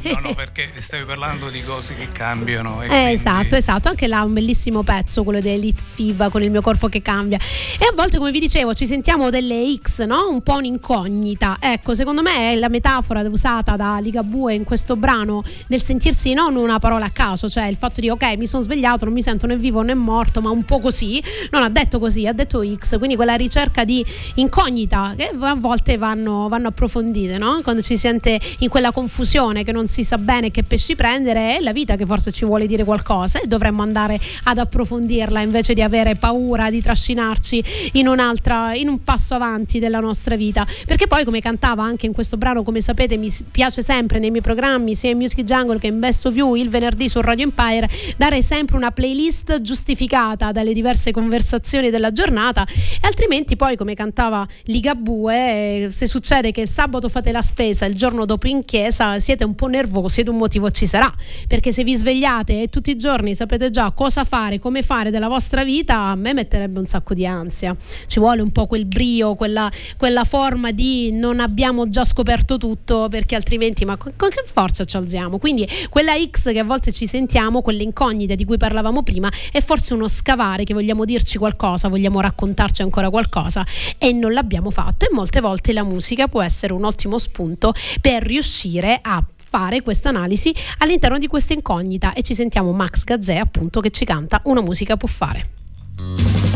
no, 0.05 0.20
no, 0.20 0.35
perché 0.35 0.70
stavi 0.79 1.05
parlando 1.05 1.50
di 1.50 1.62
cose 1.62 1.94
che 1.96 2.09
cambiano. 2.09 2.81
Eh, 2.81 2.87
quindi... 2.87 3.12
Esatto, 3.12 3.57
esatto. 3.57 3.90
Anche 3.90 4.07
là 4.07 4.22
un 4.22 4.33
bellissimo 4.33 4.83
pezzo, 4.83 5.22
quello 5.22 5.42
dell'Elite 5.42 5.83
FIBA 5.83 6.31
con 6.31 6.42
il 6.42 6.50
mio 6.50 6.62
corpo 6.62 6.88
che 6.88 7.03
cambia. 7.03 7.37
E 7.79 7.85
a 7.85 7.92
volte, 7.94 8.16
come 8.16 8.31
vi 8.31 8.40
dicevo, 8.40 8.72
ci 8.72 8.87
sentiamo 8.87 9.29
delle 9.29 9.77
X, 9.83 10.05
no? 10.05 10.29
Un 10.31 10.42
po' 10.42 10.55
un'incognita. 10.55 11.59
Ecco, 11.61 11.94
secondo 11.94 12.22
me 12.22 12.53
è 12.53 12.57
la 12.57 12.70
metafora 12.70 13.20
usata 13.20 13.77
da 13.77 13.98
Ligabue 14.00 14.55
in 14.55 14.64
questo 14.64 14.96
brano 14.96 15.44
del 15.66 15.83
sentirsi 15.83 16.33
non 16.33 16.53
non 16.54 16.62
una 16.62 16.78
parola 16.78 17.06
a 17.06 17.10
caso, 17.10 17.48
cioè 17.48 17.66
il 17.66 17.76
fatto 17.76 18.00
di 18.00 18.08
ok, 18.08 18.36
mi 18.36 18.46
sono 18.46 18.62
svegliato, 18.62 19.04
non 19.04 19.12
mi 19.12 19.22
sento 19.22 19.46
né 19.46 19.56
vivo 19.56 19.82
né 19.82 19.94
morto, 19.94 20.40
ma 20.40 20.50
un 20.50 20.64
po' 20.64 20.78
così, 20.78 21.22
non 21.50 21.62
ha 21.62 21.68
detto 21.68 21.98
così, 21.98 22.26
ha 22.26 22.32
detto 22.32 22.64
X, 22.64 22.96
quindi 22.96 23.16
quella 23.16 23.34
ricerca 23.34 23.84
di 23.84 24.04
incognita 24.34 25.14
che 25.16 25.32
a 25.38 25.54
volte 25.54 25.96
vanno, 25.96 26.48
vanno 26.48 26.68
approfondite, 26.68 27.36
no? 27.36 27.60
Quando 27.62 27.82
ci 27.82 27.94
si 27.94 27.98
sente 27.98 28.40
in 28.58 28.68
quella 28.68 28.92
confusione 28.92 29.64
che 29.64 29.72
non 29.72 29.86
si 29.86 30.04
sa 30.04 30.16
bene 30.16 30.50
che 30.50 30.62
pesci 30.62 30.94
prendere, 30.94 31.58
è 31.58 31.60
la 31.60 31.72
vita 31.72 31.96
che 31.96 32.06
forse 32.06 32.30
ci 32.32 32.44
vuole 32.44 32.66
dire 32.66 32.84
qualcosa 32.84 33.40
e 33.40 33.46
dovremmo 33.46 33.82
andare 33.82 34.18
ad 34.44 34.58
approfondirla 34.58 35.40
invece 35.40 35.74
di 35.74 35.82
avere 35.82 36.16
paura 36.16 36.70
di 36.70 36.80
trascinarci 36.80 37.64
in 37.92 38.08
un'altra, 38.08 38.74
in 38.74 38.88
un 38.88 39.02
passo 39.02 39.34
avanti 39.34 39.78
della 39.78 39.98
nostra 39.98 40.36
vita. 40.36 40.66
Perché 40.86 41.06
poi, 41.06 41.24
come 41.24 41.40
cantava 41.40 41.82
anche 41.82 42.06
in 42.06 42.12
questo 42.12 42.36
brano, 42.36 42.62
come 42.62 42.80
sapete, 42.80 43.16
mi 43.16 43.32
piace 43.50 43.82
sempre 43.82 44.18
nei 44.18 44.30
miei 44.30 44.42
programmi, 44.42 44.94
sia 44.94 45.10
in 45.10 45.18
Music 45.18 45.42
Jungle 45.44 45.78
che 45.78 45.88
in 45.88 45.98
Best 45.98 46.26
of 46.26 46.34
You 46.34 46.43
il 46.52 46.68
venerdì 46.68 47.09
su 47.09 47.20
Radio 47.22 47.44
Empire 47.44 47.88
dare 48.16 48.42
sempre 48.42 48.76
una 48.76 48.90
playlist 48.90 49.62
giustificata 49.62 50.52
dalle 50.52 50.74
diverse 50.74 51.11
conversazioni 51.11 51.88
della 51.90 52.12
giornata 52.12 52.66
e 52.66 53.07
altrimenti 53.07 53.57
poi 53.57 53.76
come 53.76 53.94
cantava 53.94 54.46
Ligabue 54.64 55.87
se 55.90 56.07
succede 56.07 56.50
che 56.50 56.61
il 56.61 56.68
sabato 56.68 57.09
fate 57.09 57.33
la 57.33 57.42
spesa 57.42 57.87
il 57.87 57.94
giorno 57.94 58.24
dopo 58.26 58.46
in 58.46 58.64
chiesa 58.64 59.18
siete 59.18 59.44
un 59.44 59.54
po' 59.54 59.66
nervosi 59.66 60.20
ed 60.20 60.28
un 60.28 60.37
motivo 60.37 60.70
ci 60.70 60.87
sarà. 60.87 61.11
Perché 61.46 61.72
se 61.72 61.85
vi 61.85 61.96
svegliate 61.96 62.62
e 62.62 62.68
tutti 62.68 62.90
i 62.90 62.96
giorni 62.96 63.35
sapete 63.35 63.70
già 63.70 63.90
cosa 63.92 64.24
fare 64.24 64.59
come 64.59 64.83
fare 64.83 65.11
della 65.11 65.28
vostra 65.28 65.64
vita 65.64 65.96
a 65.96 66.14
me 66.14 66.35
metterebbe 66.35 66.78
un 66.78 66.87
sacco 66.87 67.14
di 67.14 67.26
ansia. 67.26 67.74
Ci 68.07 68.18
vuole 68.18 68.42
un 68.42 68.50
po' 68.50 68.66
quel 68.66 68.85
brio 68.85 69.35
quella, 69.35 69.70
quella 69.96 70.24
forma 70.24 70.72
di 70.72 71.12
non 71.12 71.40
abbiamo 71.40 71.88
già 71.88 72.04
scoperto 72.04 72.59
tutto 72.59 73.09
perché 73.09 73.35
altrimenti 73.35 73.85
ma 73.85 73.96
con, 73.96 74.12
con 74.16 74.28
che 74.28 74.42
forza 74.44 74.85
ci 74.85 74.96
alziamo? 74.96 75.38
Quindi 75.38 75.68
quella 75.88 76.12
X 76.14 76.34
che 76.35 76.59
a 76.59 76.64
volte 76.64 76.92
ci 76.92 77.07
sentiamo, 77.07 77.62
quelle 77.62 77.83
incognite 77.83 78.35
di 78.35 78.44
cui 78.44 78.57
parlavamo 78.57 79.03
prima, 79.03 79.31
è 79.53 79.61
forse 79.61 79.94
uno 79.94 80.09
scavare 80.09 80.64
che 80.64 80.75
vogliamo 80.75 81.05
dirci 81.05 81.38
qualcosa, 81.38 81.88
vogliamo 81.88 82.20
raccontarci 82.20 82.83
ancora 82.83 83.11
qualcosa 83.11 83.64
e 83.99 84.12
non 84.12 84.33
l'abbiamo 84.33 84.70
fatto 84.70 85.05
e 85.05 85.09
molte 85.12 85.40
volte 85.40 85.73
la 85.73 85.85
musica 85.85 86.29
può 86.29 86.42
essere 86.42 86.73
un 86.73 86.85
ottimo 86.85 87.18
spunto 87.18 87.73
per 88.01 88.23
riuscire 88.23 88.99
a 89.01 89.25
fare 89.37 89.83
questa 89.83 90.09
analisi 90.09 90.53
all'interno 90.79 91.18
di 91.18 91.29
questa 91.29 91.53
incognita 91.53 92.12
e 92.12 92.23
ci 92.23 92.35
sentiamo 92.35 92.73
Max 92.73 93.05
Gazzè 93.05 93.37
appunto 93.37 93.81
che 93.81 93.90
ci 93.90 94.05
canta 94.05 94.40
Una 94.44 94.61
musica 94.61 94.97
può 94.97 95.09
fare. 95.09 96.53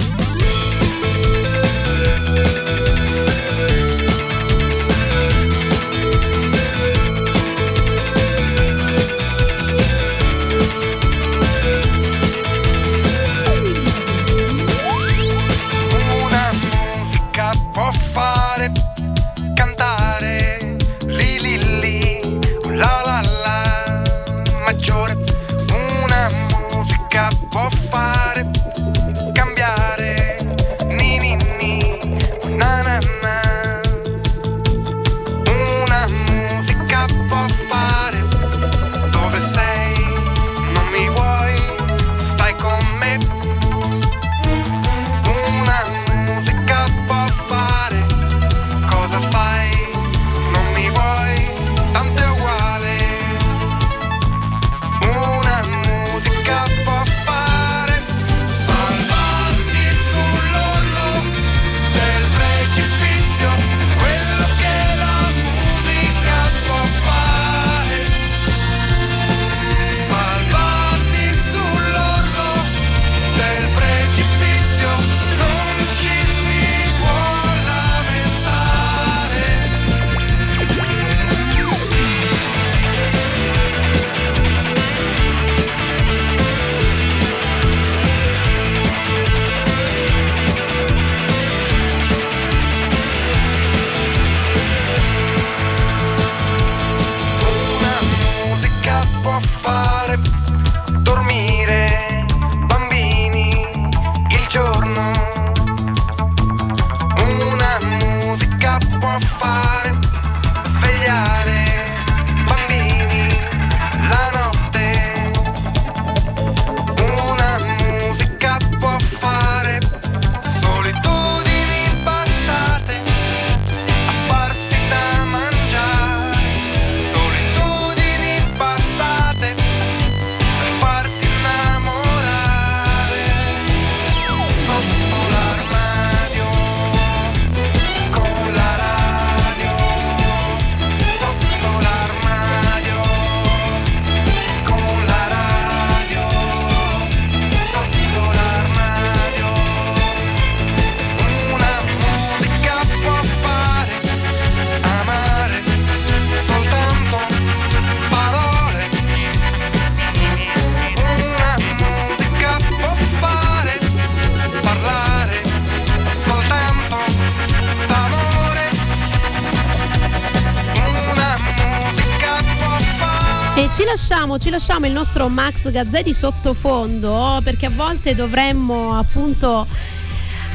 Lasciamo, 174.28 174.38
ci 174.38 174.50
lasciamo 174.50 174.86
il 174.86 174.92
nostro 174.92 175.28
Max 175.28 175.70
Gazzetti 175.70 176.12
sottofondo 176.12 177.40
perché 177.42 177.66
a 177.66 177.70
volte 177.70 178.14
dovremmo 178.14 178.94
appunto 178.96 179.66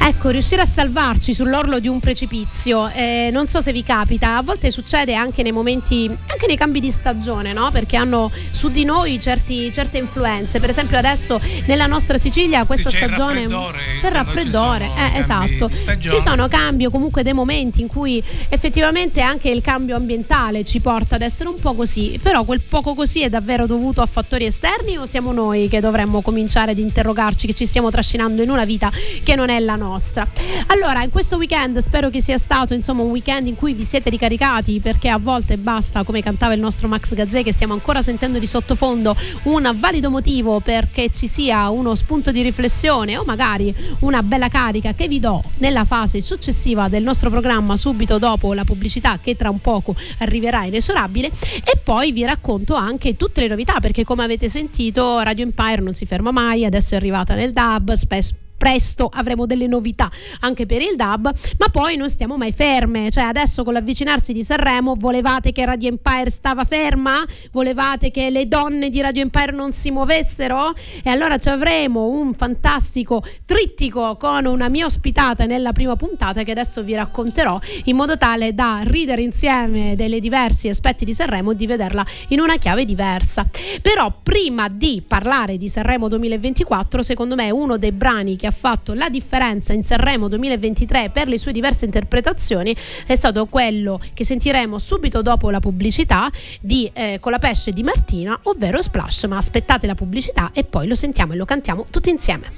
Ecco, 0.06 0.28
riuscire 0.28 0.60
a 0.60 0.66
salvarci 0.66 1.32
sull'orlo 1.32 1.78
di 1.78 1.88
un 1.88 1.98
precipizio, 1.98 2.90
eh, 2.90 3.30
non 3.32 3.46
so 3.46 3.62
se 3.62 3.72
vi 3.72 3.82
capita, 3.82 4.36
a 4.36 4.42
volte 4.42 4.70
succede 4.70 5.14
anche 5.14 5.42
nei 5.42 5.50
momenti, 5.50 6.14
anche 6.26 6.46
nei 6.46 6.58
cambi 6.58 6.78
di 6.78 6.90
stagione, 6.90 7.54
no? 7.54 7.70
Perché 7.70 7.96
hanno 7.96 8.30
su 8.50 8.68
di 8.68 8.84
noi 8.84 9.18
certi, 9.18 9.72
certe 9.72 9.96
influenze. 9.96 10.60
Per 10.60 10.68
esempio 10.68 10.98
adesso 10.98 11.40
nella 11.64 11.86
nostra 11.86 12.18
Sicilia 12.18 12.66
questa 12.66 12.90
sì, 12.90 12.98
c'è 12.98 13.06
stagione 13.06 13.40
il 13.40 13.48
raffreddore, 13.48 13.78
c'è 13.98 14.06
il 14.06 14.12
raffreddore, 14.12 14.90
eh, 14.94 15.18
esatto. 15.18 15.70
Ci 15.70 16.20
sono 16.20 16.48
cambi 16.48 16.84
o 16.84 16.90
comunque 16.90 17.22
dei 17.22 17.32
momenti 17.32 17.80
in 17.80 17.86
cui 17.86 18.22
effettivamente 18.50 19.22
anche 19.22 19.48
il 19.48 19.62
cambio 19.62 19.96
ambientale 19.96 20.64
ci 20.64 20.80
porta 20.80 21.14
ad 21.14 21.22
essere 21.22 21.48
un 21.48 21.58
po' 21.58 21.72
così, 21.72 22.20
però 22.22 22.44
quel 22.44 22.60
poco 22.60 22.94
così 22.94 23.22
è 23.22 23.30
davvero 23.30 23.64
dovuto 23.64 24.02
a 24.02 24.06
fattori 24.06 24.44
esterni 24.44 24.98
o 24.98 25.06
siamo 25.06 25.32
noi 25.32 25.66
che 25.68 25.80
dovremmo 25.80 26.20
cominciare 26.20 26.72
ad 26.72 26.78
interrogarci 26.78 27.46
che 27.46 27.54
ci 27.54 27.64
stiamo 27.64 27.90
trascinando 27.90 28.42
in 28.42 28.50
una 28.50 28.66
vita 28.66 28.90
che 29.22 29.34
non 29.34 29.48
è 29.48 29.58
la 29.60 29.76
nostra? 29.76 29.92
Nostra. 29.94 30.26
Allora, 30.66 31.04
in 31.04 31.10
questo 31.10 31.36
weekend 31.36 31.78
spero 31.78 32.10
che 32.10 32.20
sia 32.20 32.36
stato 32.36 32.74
insomma 32.74 33.02
un 33.02 33.10
weekend 33.10 33.46
in 33.46 33.54
cui 33.54 33.74
vi 33.74 33.84
siete 33.84 34.10
ricaricati 34.10 34.80
perché 34.80 35.08
a 35.08 35.18
volte 35.18 35.56
basta, 35.56 36.02
come 36.02 36.20
cantava 36.20 36.52
il 36.52 36.60
nostro 36.60 36.88
Max 36.88 37.14
Gazzè 37.14 37.44
che 37.44 37.52
stiamo 37.52 37.74
ancora 37.74 38.02
sentendo 38.02 38.40
di 38.40 38.46
sottofondo, 38.46 39.16
un 39.44 39.70
valido 39.78 40.10
motivo 40.10 40.58
perché 40.58 41.10
ci 41.12 41.28
sia 41.28 41.68
uno 41.68 41.94
spunto 41.94 42.32
di 42.32 42.42
riflessione 42.42 43.16
o 43.16 43.22
magari 43.24 43.72
una 44.00 44.22
bella 44.22 44.48
carica 44.48 44.94
che 44.94 45.06
vi 45.06 45.20
do 45.20 45.42
nella 45.58 45.84
fase 45.84 46.20
successiva 46.20 46.88
del 46.88 47.04
nostro 47.04 47.30
programma 47.30 47.76
subito 47.76 48.18
dopo 48.18 48.52
la 48.52 48.64
pubblicità 48.64 49.18
che 49.22 49.36
tra 49.36 49.50
un 49.50 49.60
poco 49.60 49.94
arriverà 50.18 50.64
inesorabile 50.64 51.30
e 51.64 51.78
poi 51.82 52.10
vi 52.10 52.24
racconto 52.24 52.74
anche 52.74 53.16
tutte 53.16 53.40
le 53.40 53.48
novità 53.48 53.78
perché 53.78 54.02
come 54.02 54.24
avete 54.24 54.48
sentito 54.48 55.20
Radio 55.20 55.44
Empire 55.44 55.80
non 55.80 55.94
si 55.94 56.04
ferma 56.04 56.32
mai, 56.32 56.64
adesso 56.64 56.94
è 56.94 56.96
arrivata 56.96 57.34
nel 57.34 57.52
DAB, 57.52 57.92
spesso 57.92 58.34
presto 58.56 59.10
avremo 59.12 59.46
delle 59.46 59.66
novità 59.66 60.10
anche 60.40 60.66
per 60.66 60.80
il 60.80 60.96
DAB, 60.96 61.32
ma 61.58 61.66
poi 61.70 61.96
non 61.96 62.08
stiamo 62.08 62.36
mai 62.36 62.52
ferme, 62.52 63.10
cioè 63.10 63.24
adesso 63.24 63.64
con 63.64 63.72
l'avvicinarsi 63.72 64.32
di 64.32 64.42
Sanremo 64.42 64.94
volevate 64.98 65.52
che 65.52 65.64
Radio 65.64 65.88
Empire 65.88 66.30
stava 66.30 66.64
ferma? 66.64 67.24
Volevate 67.52 68.10
che 68.10 68.30
le 68.30 68.48
donne 68.48 68.88
di 68.88 69.00
Radio 69.00 69.22
Empire 69.22 69.52
non 69.52 69.72
si 69.72 69.90
muovessero? 69.90 70.74
E 71.02 71.10
allora 71.10 71.38
ci 71.38 71.48
avremo 71.48 72.06
un 72.06 72.34
fantastico 72.34 73.22
trittico 73.44 74.16
con 74.18 74.44
una 74.46 74.68
mia 74.68 74.86
ospitata 74.86 75.44
nella 75.44 75.72
prima 75.72 75.96
puntata 75.96 76.42
che 76.42 76.50
adesso 76.50 76.82
vi 76.82 76.94
racconterò 76.94 77.58
in 77.84 77.96
modo 77.96 78.16
tale 78.16 78.54
da 78.54 78.80
ridere 78.84 79.22
insieme 79.22 79.94
dei 79.96 80.20
diversi 80.20 80.68
aspetti 80.68 81.04
di 81.04 81.12
Sanremo 81.12 81.50
e 81.50 81.56
di 81.56 81.66
vederla 81.66 82.04
in 82.28 82.40
una 82.40 82.56
chiave 82.56 82.84
diversa. 82.84 83.46
Però 83.82 84.12
prima 84.22 84.68
di 84.68 85.02
parlare 85.06 85.56
di 85.56 85.68
Sanremo 85.68 86.08
2024, 86.08 87.02
secondo 87.02 87.34
me 87.34 87.50
uno 87.50 87.76
dei 87.76 87.92
brani 87.92 88.36
che 88.36 88.43
ha 88.46 88.50
fatto 88.50 88.94
la 88.94 89.08
differenza 89.08 89.72
in 89.72 89.82
Sanremo 89.82 90.28
2023 90.28 91.10
per 91.10 91.28
le 91.28 91.38
sue 91.38 91.52
diverse 91.52 91.84
interpretazioni 91.84 92.74
è 93.06 93.14
stato 93.14 93.46
quello 93.46 94.00
che 94.12 94.24
sentiremo 94.24 94.78
subito 94.78 95.22
dopo 95.22 95.50
la 95.50 95.60
pubblicità 95.60 96.30
di 96.60 96.90
eh, 96.92 97.18
Con 97.20 97.32
la 97.32 97.38
pesce 97.38 97.70
di 97.70 97.82
Martina, 97.82 98.38
ovvero 98.44 98.82
Splash. 98.82 99.24
Ma 99.24 99.36
aspettate 99.36 99.86
la 99.86 99.94
pubblicità 99.94 100.50
e 100.52 100.64
poi 100.64 100.86
lo 100.86 100.94
sentiamo 100.94 101.32
e 101.32 101.36
lo 101.36 101.44
cantiamo 101.44 101.84
tutti 101.90 102.10
insieme. 102.10 102.50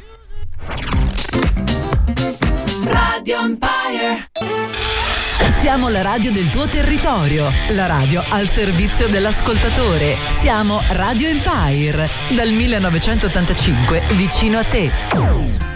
Radio 2.85 3.40
Empire. 3.40 4.31
Siamo 5.51 5.88
la 5.88 6.03
radio 6.03 6.33
del 6.33 6.49
tuo 6.51 6.66
territorio, 6.66 7.51
la 7.70 7.87
radio 7.87 8.22
al 8.31 8.49
servizio 8.49 9.09
dell'ascoltatore. 9.09 10.14
Siamo 10.27 10.81
Radio 10.92 11.29
Empire, 11.29 12.09
dal 12.35 12.51
1985 12.51 14.03
vicino 14.14 14.59
a 14.59 14.64
te. 14.64 15.76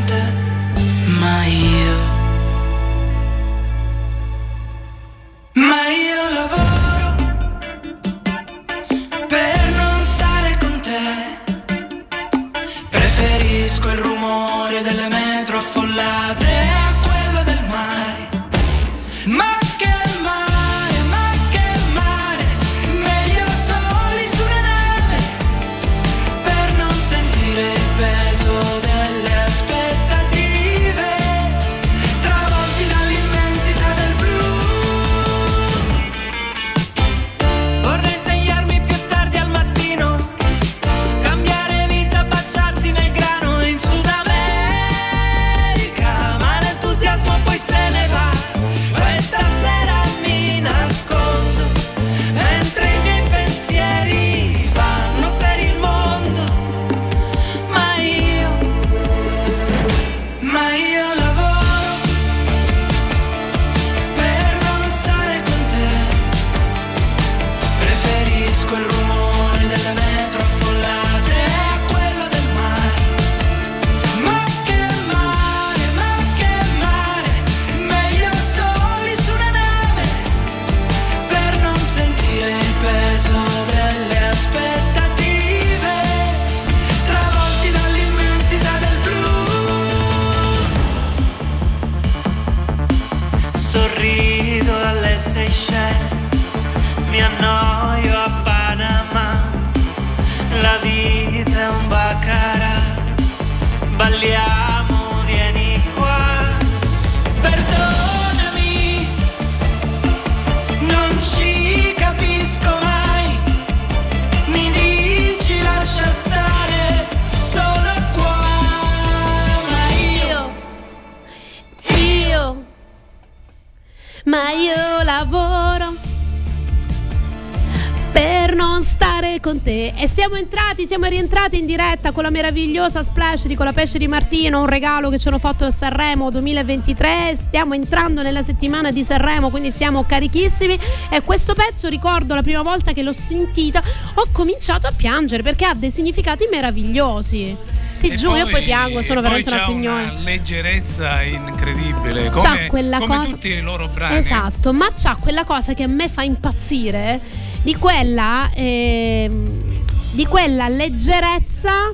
siamo 130.21 130.35
entrati, 130.35 130.85
siamo 130.85 131.07
rientrati 131.07 131.57
in 131.57 131.65
diretta 131.65 132.11
con 132.11 132.21
la 132.21 132.29
meravigliosa 132.29 133.01
splash 133.01 133.47
di 133.47 133.55
Con 133.55 133.65
la 133.65 133.73
pesce 133.73 133.97
di 133.97 134.07
Martino, 134.07 134.59
un 134.59 134.67
regalo 134.67 135.09
che 135.09 135.17
ci 135.17 135.27
hanno 135.27 135.39
fatto 135.39 135.65
a 135.65 135.71
Sanremo 135.71 136.29
2023. 136.29 137.35
Stiamo 137.35 137.73
entrando 137.73 138.21
nella 138.21 138.43
settimana 138.43 138.91
di 138.91 139.01
Sanremo, 139.03 139.49
quindi 139.49 139.71
siamo 139.71 140.03
carichissimi. 140.03 140.77
E 141.09 141.21
questo 141.23 141.55
pezzo, 141.55 141.89
ricordo 141.89 142.35
la 142.35 142.43
prima 142.43 142.61
volta 142.61 142.93
che 142.93 143.01
l'ho 143.01 143.13
sentita, 143.13 143.81
ho 144.13 144.27
cominciato 144.31 144.85
a 144.85 144.91
piangere 144.95 145.41
perché 145.41 145.65
ha 145.65 145.73
dei 145.73 145.89
significati 145.89 146.47
meravigliosi. 146.51 147.57
Ti 147.97 148.15
giuro, 148.15 148.35
io 148.35 148.47
poi 148.47 148.61
piango, 148.61 149.01
sono 149.01 149.21
veramente 149.21 149.49
una 149.49 149.59
c'ha 149.59 149.65
pignone. 149.65 150.03
una 150.03 150.19
leggerezza 150.19 151.23
incredibile, 151.23 152.29
C'ha 152.29 152.49
come, 152.49 152.67
quella 152.67 152.99
come 152.99 153.17
cosa- 153.17 153.29
tutti 153.31 153.47
i 153.47 153.59
loro 153.61 153.87
brani. 153.87 154.17
Esatto, 154.17 154.71
ma 154.71 154.87
c'ha 154.95 155.17
quella 155.19 155.45
cosa 155.45 155.73
che 155.73 155.81
a 155.81 155.87
me 155.87 156.07
fa 156.09 156.21
impazzire 156.21 157.19
di 157.63 157.75
quella, 157.75 158.49
ehm, 158.53 159.79
di 160.11 160.25
quella 160.25 160.67
leggerezza 160.67 161.93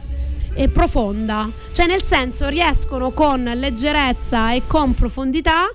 eh, 0.54 0.68
profonda. 0.70 1.50
Cioè, 1.72 1.86
nel 1.86 2.04
senso, 2.04 2.48
riescono 2.50 3.12
con 3.12 3.44
leggerezza 3.44 4.54
e 4.54 4.64
con 4.66 4.94
profondità 4.94 5.66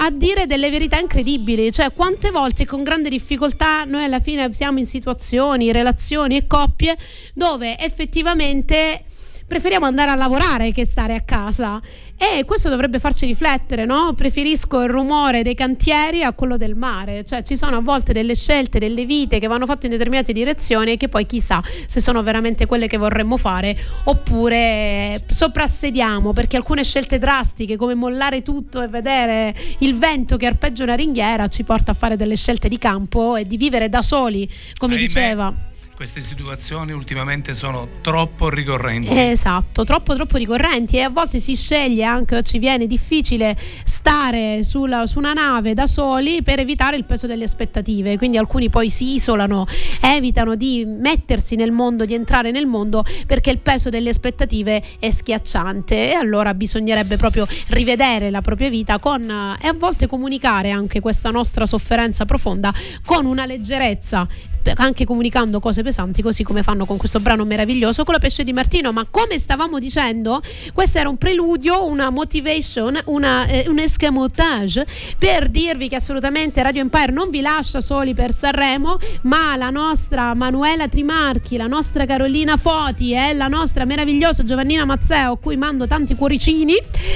a 0.00 0.10
dire 0.10 0.46
delle 0.46 0.70
verità 0.70 0.98
incredibili. 0.98 1.72
Cioè, 1.72 1.92
quante 1.92 2.30
volte 2.30 2.64
con 2.64 2.82
grande 2.82 3.08
difficoltà 3.08 3.84
noi 3.84 4.04
alla 4.04 4.20
fine 4.20 4.52
siamo 4.52 4.78
in 4.78 4.86
situazioni, 4.86 5.72
relazioni 5.72 6.36
e 6.36 6.46
coppie 6.46 6.96
dove 7.34 7.76
effettivamente 7.78 9.02
preferiamo 9.48 9.86
andare 9.86 10.10
a 10.10 10.14
lavorare 10.14 10.70
che 10.72 10.84
stare 10.84 11.14
a 11.14 11.22
casa. 11.22 11.80
E 12.20 12.44
questo 12.44 12.68
dovrebbe 12.68 12.98
farci 12.98 13.26
riflettere, 13.26 13.84
no? 13.84 14.12
Preferisco 14.14 14.82
il 14.82 14.90
rumore 14.90 15.42
dei 15.42 15.54
cantieri 15.54 16.22
a 16.22 16.32
quello 16.32 16.56
del 16.56 16.74
mare. 16.74 17.24
Cioè, 17.24 17.42
ci 17.42 17.56
sono 17.56 17.76
a 17.76 17.80
volte 17.80 18.12
delle 18.12 18.34
scelte, 18.34 18.78
delle 18.78 19.06
vite 19.06 19.38
che 19.38 19.46
vanno 19.46 19.66
fatte 19.66 19.86
in 19.86 19.92
determinate 19.92 20.32
direzioni 20.32 20.92
e 20.92 20.96
che 20.96 21.08
poi 21.08 21.26
chissà 21.26 21.62
se 21.86 22.00
sono 22.00 22.22
veramente 22.22 22.66
quelle 22.66 22.88
che 22.88 22.96
vorremmo 22.98 23.36
fare 23.36 23.76
oppure 24.04 25.22
soprassediamo 25.26 26.32
perché 26.32 26.56
alcune 26.56 26.82
scelte 26.82 27.18
drastiche 27.18 27.76
come 27.76 27.94
mollare 27.94 28.42
tutto 28.42 28.82
e 28.82 28.88
vedere 28.88 29.54
il 29.78 29.96
vento 29.96 30.36
che 30.36 30.46
arpeggia 30.46 30.82
una 30.82 30.94
ringhiera 30.94 31.46
ci 31.48 31.62
porta 31.62 31.92
a 31.92 31.94
fare 31.94 32.16
delle 32.16 32.36
scelte 32.36 32.68
di 32.68 32.78
campo 32.78 33.36
e 33.36 33.46
di 33.46 33.56
vivere 33.56 33.88
da 33.88 34.02
soli, 34.02 34.48
come 34.76 34.94
Ahimè, 34.94 35.06
diceva. 35.06 35.67
Queste 35.98 36.20
situazioni 36.20 36.92
ultimamente 36.92 37.54
sono 37.54 37.88
troppo 38.02 38.48
ricorrenti. 38.48 39.08
Esatto, 39.10 39.82
troppo 39.82 40.14
troppo 40.14 40.36
ricorrenti 40.36 40.96
e 40.96 41.00
a 41.00 41.08
volte 41.08 41.40
si 41.40 41.56
sceglie 41.56 42.04
anche 42.04 42.36
o 42.36 42.42
ci 42.42 42.60
viene 42.60 42.86
difficile 42.86 43.56
stare 43.82 44.62
sulla- 44.62 45.06
su 45.06 45.18
una 45.18 45.32
nave 45.32 45.74
da 45.74 45.88
soli 45.88 46.44
per 46.44 46.60
evitare 46.60 46.96
il 46.96 47.02
peso 47.02 47.26
delle 47.26 47.42
aspettative, 47.42 48.16
quindi 48.16 48.36
alcuni 48.36 48.70
poi 48.70 48.90
si 48.90 49.14
isolano, 49.14 49.66
evitano 50.00 50.54
di 50.54 50.84
mettersi 50.86 51.56
nel 51.56 51.72
mondo, 51.72 52.04
di 52.04 52.14
entrare 52.14 52.52
nel 52.52 52.66
mondo 52.66 53.02
perché 53.26 53.50
il 53.50 53.58
peso 53.58 53.88
delle 53.88 54.10
aspettative 54.10 54.80
è 55.00 55.10
schiacciante 55.10 56.12
e 56.12 56.14
allora 56.14 56.54
bisognerebbe 56.54 57.16
proprio 57.16 57.44
rivedere 57.70 58.30
la 58.30 58.40
propria 58.40 58.68
vita 58.68 59.00
con, 59.00 59.28
eh, 59.28 59.66
e 59.66 59.66
a 59.66 59.74
volte 59.74 60.06
comunicare 60.06 60.70
anche 60.70 61.00
questa 61.00 61.30
nostra 61.30 61.66
sofferenza 61.66 62.24
profonda 62.24 62.72
con 63.04 63.26
una 63.26 63.46
leggerezza 63.46 64.28
anche 64.76 65.04
comunicando 65.04 65.60
cose 65.60 65.82
pesanti 65.82 66.22
così 66.22 66.42
come 66.42 66.62
fanno 66.62 66.84
con 66.84 66.96
questo 66.96 67.20
brano 67.20 67.44
meraviglioso 67.44 68.04
con 68.04 68.14
la 68.14 68.20
pesce 68.20 68.44
di 68.44 68.52
Martino. 68.52 68.92
Ma 68.92 69.06
come 69.10 69.38
stavamo 69.38 69.78
dicendo 69.78 70.40
questo 70.72 70.98
era 70.98 71.08
un 71.08 71.16
preludio 71.16 71.86
una 71.86 72.10
motivation 72.10 72.98
una, 73.06 73.46
eh, 73.46 73.64
un 73.68 73.78
escamotage 73.78 74.86
per 75.18 75.48
dirvi 75.48 75.88
che 75.88 75.96
assolutamente 75.96 76.62
Radio 76.62 76.80
Empire 76.80 77.12
non 77.12 77.30
vi 77.30 77.40
lascia 77.40 77.80
soli 77.80 78.14
per 78.14 78.32
Sanremo 78.32 78.96
ma 79.22 79.56
la 79.56 79.70
nostra 79.70 80.34
Manuela 80.34 80.88
Trimarchi 80.88 81.56
la 81.56 81.66
nostra 81.66 82.04
Carolina 82.06 82.56
Foti 82.56 83.12
e 83.12 83.32
la 83.34 83.48
nostra 83.48 83.84
meravigliosa 83.84 84.44
Giovannina 84.44 84.84
Mazzeo 84.84 85.32
a 85.32 85.38
cui 85.38 85.56
mando 85.56 85.86
tanti 85.86 86.14
cuoricini. 86.14 86.74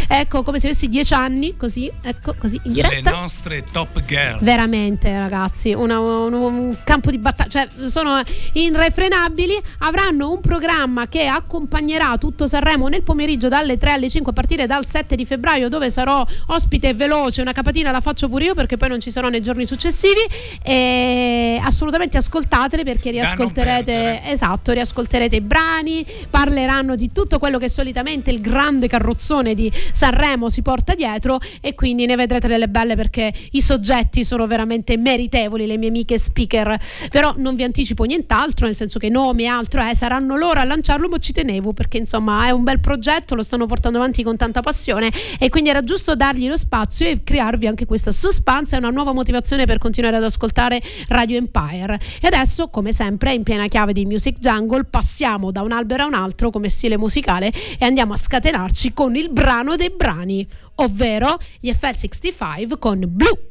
Ecco 0.08 0.42
come 0.42 0.58
se 0.58 0.66
avessi 0.68 0.88
dieci 0.88 1.14
anni 1.14 1.56
così 1.56 1.90
ecco 2.02 2.34
così 2.38 2.60
in 2.64 2.72
Le 2.72 2.82
diretta. 2.82 3.10
nostre 3.10 3.62
top 3.62 4.00
girl. 4.04 4.38
Veramente, 4.40 5.16
ragazzi, 5.18 5.72
una- 5.72 6.00
un, 6.00 6.32
un 6.32 6.76
campo 6.84 7.10
di 7.10 7.18
battaglia, 7.18 7.31
cioè 7.48 7.68
sono 7.84 8.20
irrefrenabili. 8.54 9.60
Avranno 9.78 10.30
un 10.30 10.40
programma 10.40 11.08
che 11.08 11.26
accompagnerà 11.26 12.16
tutto 12.18 12.46
Sanremo 12.46 12.88
nel 12.88 13.02
pomeriggio 13.02 13.48
dalle 13.48 13.78
3 13.78 13.92
alle 13.92 14.10
5 14.10 14.30
a 14.30 14.34
partire 14.34 14.66
dal 14.66 14.86
7 14.86 15.16
di 15.16 15.24
febbraio, 15.24 15.68
dove 15.68 15.90
sarò 15.90 16.24
ospite 16.46 16.94
veloce. 16.94 17.40
Una 17.40 17.52
capatina 17.52 17.90
la 17.90 18.00
faccio 18.00 18.28
pure 18.28 18.44
io 18.44 18.54
perché 18.54 18.76
poi 18.76 18.88
non 18.88 19.00
ci 19.00 19.10
sarò 19.10 19.28
nei 19.28 19.42
giorni 19.42 19.66
successivi. 19.66 20.20
E 20.62 21.60
assolutamente 21.62 22.16
ascoltatele 22.16 22.84
perché 22.84 23.10
riascolterete, 23.10 24.22
esatto, 24.24 24.72
riascolterete 24.72 25.36
i 25.36 25.40
brani, 25.40 26.04
parleranno 26.28 26.96
di 26.96 27.12
tutto 27.12 27.38
quello 27.38 27.58
che 27.58 27.68
solitamente 27.68 28.30
il 28.30 28.40
grande 28.40 28.88
carrozzone 28.88 29.54
di 29.54 29.70
Sanremo 29.92 30.48
si 30.48 30.62
porta 30.62 30.94
dietro 30.94 31.40
e 31.60 31.74
quindi 31.74 32.06
ne 32.06 32.16
vedrete 32.16 32.48
delle 32.48 32.68
belle 32.68 32.96
perché 32.96 33.32
i 33.52 33.62
soggetti 33.62 34.24
sono 34.24 34.46
veramente 34.46 34.96
meritevoli, 34.96 35.66
le 35.66 35.76
mie 35.76 35.88
amiche 35.88 36.18
speaker. 36.18 36.78
Però 37.22 37.34
non 37.36 37.54
vi 37.54 37.62
anticipo 37.62 38.02
nient'altro, 38.02 38.66
nel 38.66 38.74
senso 38.74 38.98
che 38.98 39.08
nomi 39.08 39.44
e 39.44 39.46
altro 39.46 39.80
eh, 39.80 39.94
saranno 39.94 40.36
loro 40.36 40.58
a 40.58 40.64
lanciarlo, 40.64 41.08
ma 41.08 41.18
ci 41.18 41.30
tenevo 41.30 41.72
perché 41.72 41.98
insomma 41.98 42.48
è 42.48 42.50
un 42.50 42.64
bel 42.64 42.80
progetto, 42.80 43.36
lo 43.36 43.44
stanno 43.44 43.66
portando 43.66 43.98
avanti 43.98 44.24
con 44.24 44.36
tanta 44.36 44.60
passione 44.60 45.08
e 45.38 45.48
quindi 45.48 45.70
era 45.70 45.82
giusto 45.82 46.16
dargli 46.16 46.48
lo 46.48 46.56
spazio 46.56 47.06
e 47.06 47.22
crearvi 47.22 47.68
anche 47.68 47.86
questa 47.86 48.10
suspense 48.10 48.74
e 48.74 48.78
una 48.78 48.90
nuova 48.90 49.12
motivazione 49.12 49.66
per 49.66 49.78
continuare 49.78 50.16
ad 50.16 50.24
ascoltare 50.24 50.82
Radio 51.06 51.36
Empire. 51.36 52.00
E 52.20 52.26
adesso, 52.26 52.66
come 52.70 52.92
sempre, 52.92 53.34
in 53.34 53.44
piena 53.44 53.68
chiave 53.68 53.92
di 53.92 54.04
Music 54.04 54.40
Jungle, 54.40 54.82
passiamo 54.82 55.52
da 55.52 55.62
un 55.62 55.70
albero 55.70 56.02
a 56.02 56.06
un 56.06 56.14
altro 56.14 56.50
come 56.50 56.70
stile 56.70 56.98
musicale 56.98 57.52
e 57.78 57.84
andiamo 57.84 58.14
a 58.14 58.16
scatenarci 58.16 58.92
con 58.92 59.14
il 59.14 59.30
brano 59.30 59.76
dei 59.76 59.92
brani, 59.96 60.44
ovvero 60.74 61.38
gli 61.60 61.70
FL65 61.70 62.78
con 62.80 63.04
Blue. 63.06 63.50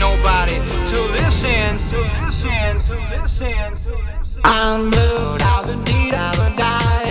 nobody 0.00 0.54
to 0.90 0.98
listen, 1.12 1.76
to 1.90 1.98
listen, 2.24 2.80
to 2.88 2.96
listen, 3.12 3.76
to 3.84 3.92
listen. 4.08 4.40
I'm 4.44 4.90
blue, 4.90 5.36
I've 5.40 5.66
been 5.66 5.84
deed, 5.84 6.14
I've 6.14 6.36
been 6.38 6.56
died, 6.56 7.09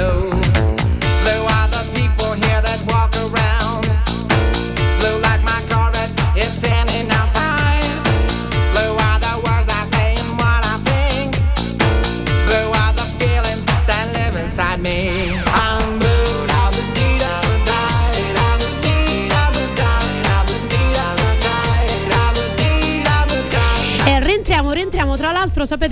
alone. 0.00 0.43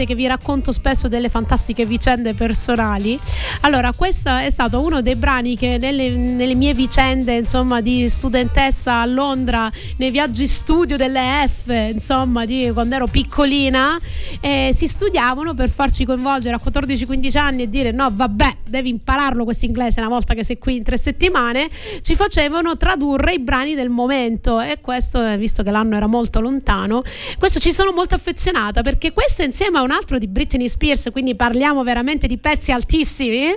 Sapete 0.03 0.05
che 0.05 0.15
vi 0.15 0.27
racconto 0.27 0.73
spesso 0.73 1.09
delle 1.09 1.29
fantastiche 1.29 1.87
vicende 1.87 2.35
personali. 2.35 3.19
Allora, 3.61 3.93
questo 3.93 4.35
è 4.35 4.51
stato 4.51 4.81
uno 4.81 5.01
dei 5.01 5.17
brani 5.17 5.57
che 5.57 5.79
nelle, 5.79 6.11
nelle 6.11 6.55
mie 6.55 6.75
vicende, 6.75 7.37
insomma, 7.37 7.81
di 7.81 8.09
studentessa 8.09 9.01
a 9.01 9.07
Londra, 9.07 9.71
nei 9.97 10.11
viaggi 10.11 10.47
studio 10.47 10.97
delle 10.97 11.47
F, 11.47 11.69
insomma, 11.93 12.45
di 12.45 12.71
quando 12.73 12.95
ero 12.95 13.07
piccolina, 13.07 13.99
eh, 14.41 14.71
si 14.73 14.87
studiavano 14.87 15.55
per 15.55 15.71
farci 15.71 16.05
coinvolgere 16.05 16.55
a 16.55 16.61
14-15 16.63 17.39
anni 17.39 17.63
e 17.63 17.69
dire 17.69 17.93
no, 17.93 18.11
vabbè, 18.13 18.57
devi 18.69 18.91
impararlo 18.91 19.45
questo 19.45 19.67
inglese 19.67 20.01
una 20.01 20.09
volta 20.09 20.35
che 20.35 20.45
sei 20.45 20.59
qui 20.59 20.77
in 20.77 20.83
tre 20.83 20.97
settimane, 20.97 21.69
ci 22.03 22.15
facevano 22.15 22.77
tradurre 22.77 23.35
i 23.35 23.39
brani 23.39 23.75
del 23.75 23.89
momento 23.89 24.61
e 24.61 24.79
questo, 24.81 25.25
eh, 25.25 25.37
visto 25.37 25.63
che 25.63 25.71
l'anno 25.71 25.97
era 25.97 26.07
molto 26.07 26.41
lontano, 26.41 27.03
questo 27.39 27.61
ci 27.61 27.73
sono 27.73 27.93
molto 27.93 28.15
affezionata 28.15 28.83
perché 28.83 29.13
questo 29.13 29.43
insieme 29.43 29.79
a 29.79 29.83
un 29.83 29.92
altro 29.93 30.19
di 30.19 30.27
Britney 30.27 30.69
Spears, 30.69 31.09
quindi 31.13 31.35
parliamo 31.35 31.83
veramente 31.83 32.27
di 32.27 32.39
pezzi 32.39 32.73
altissimi, 32.73 33.55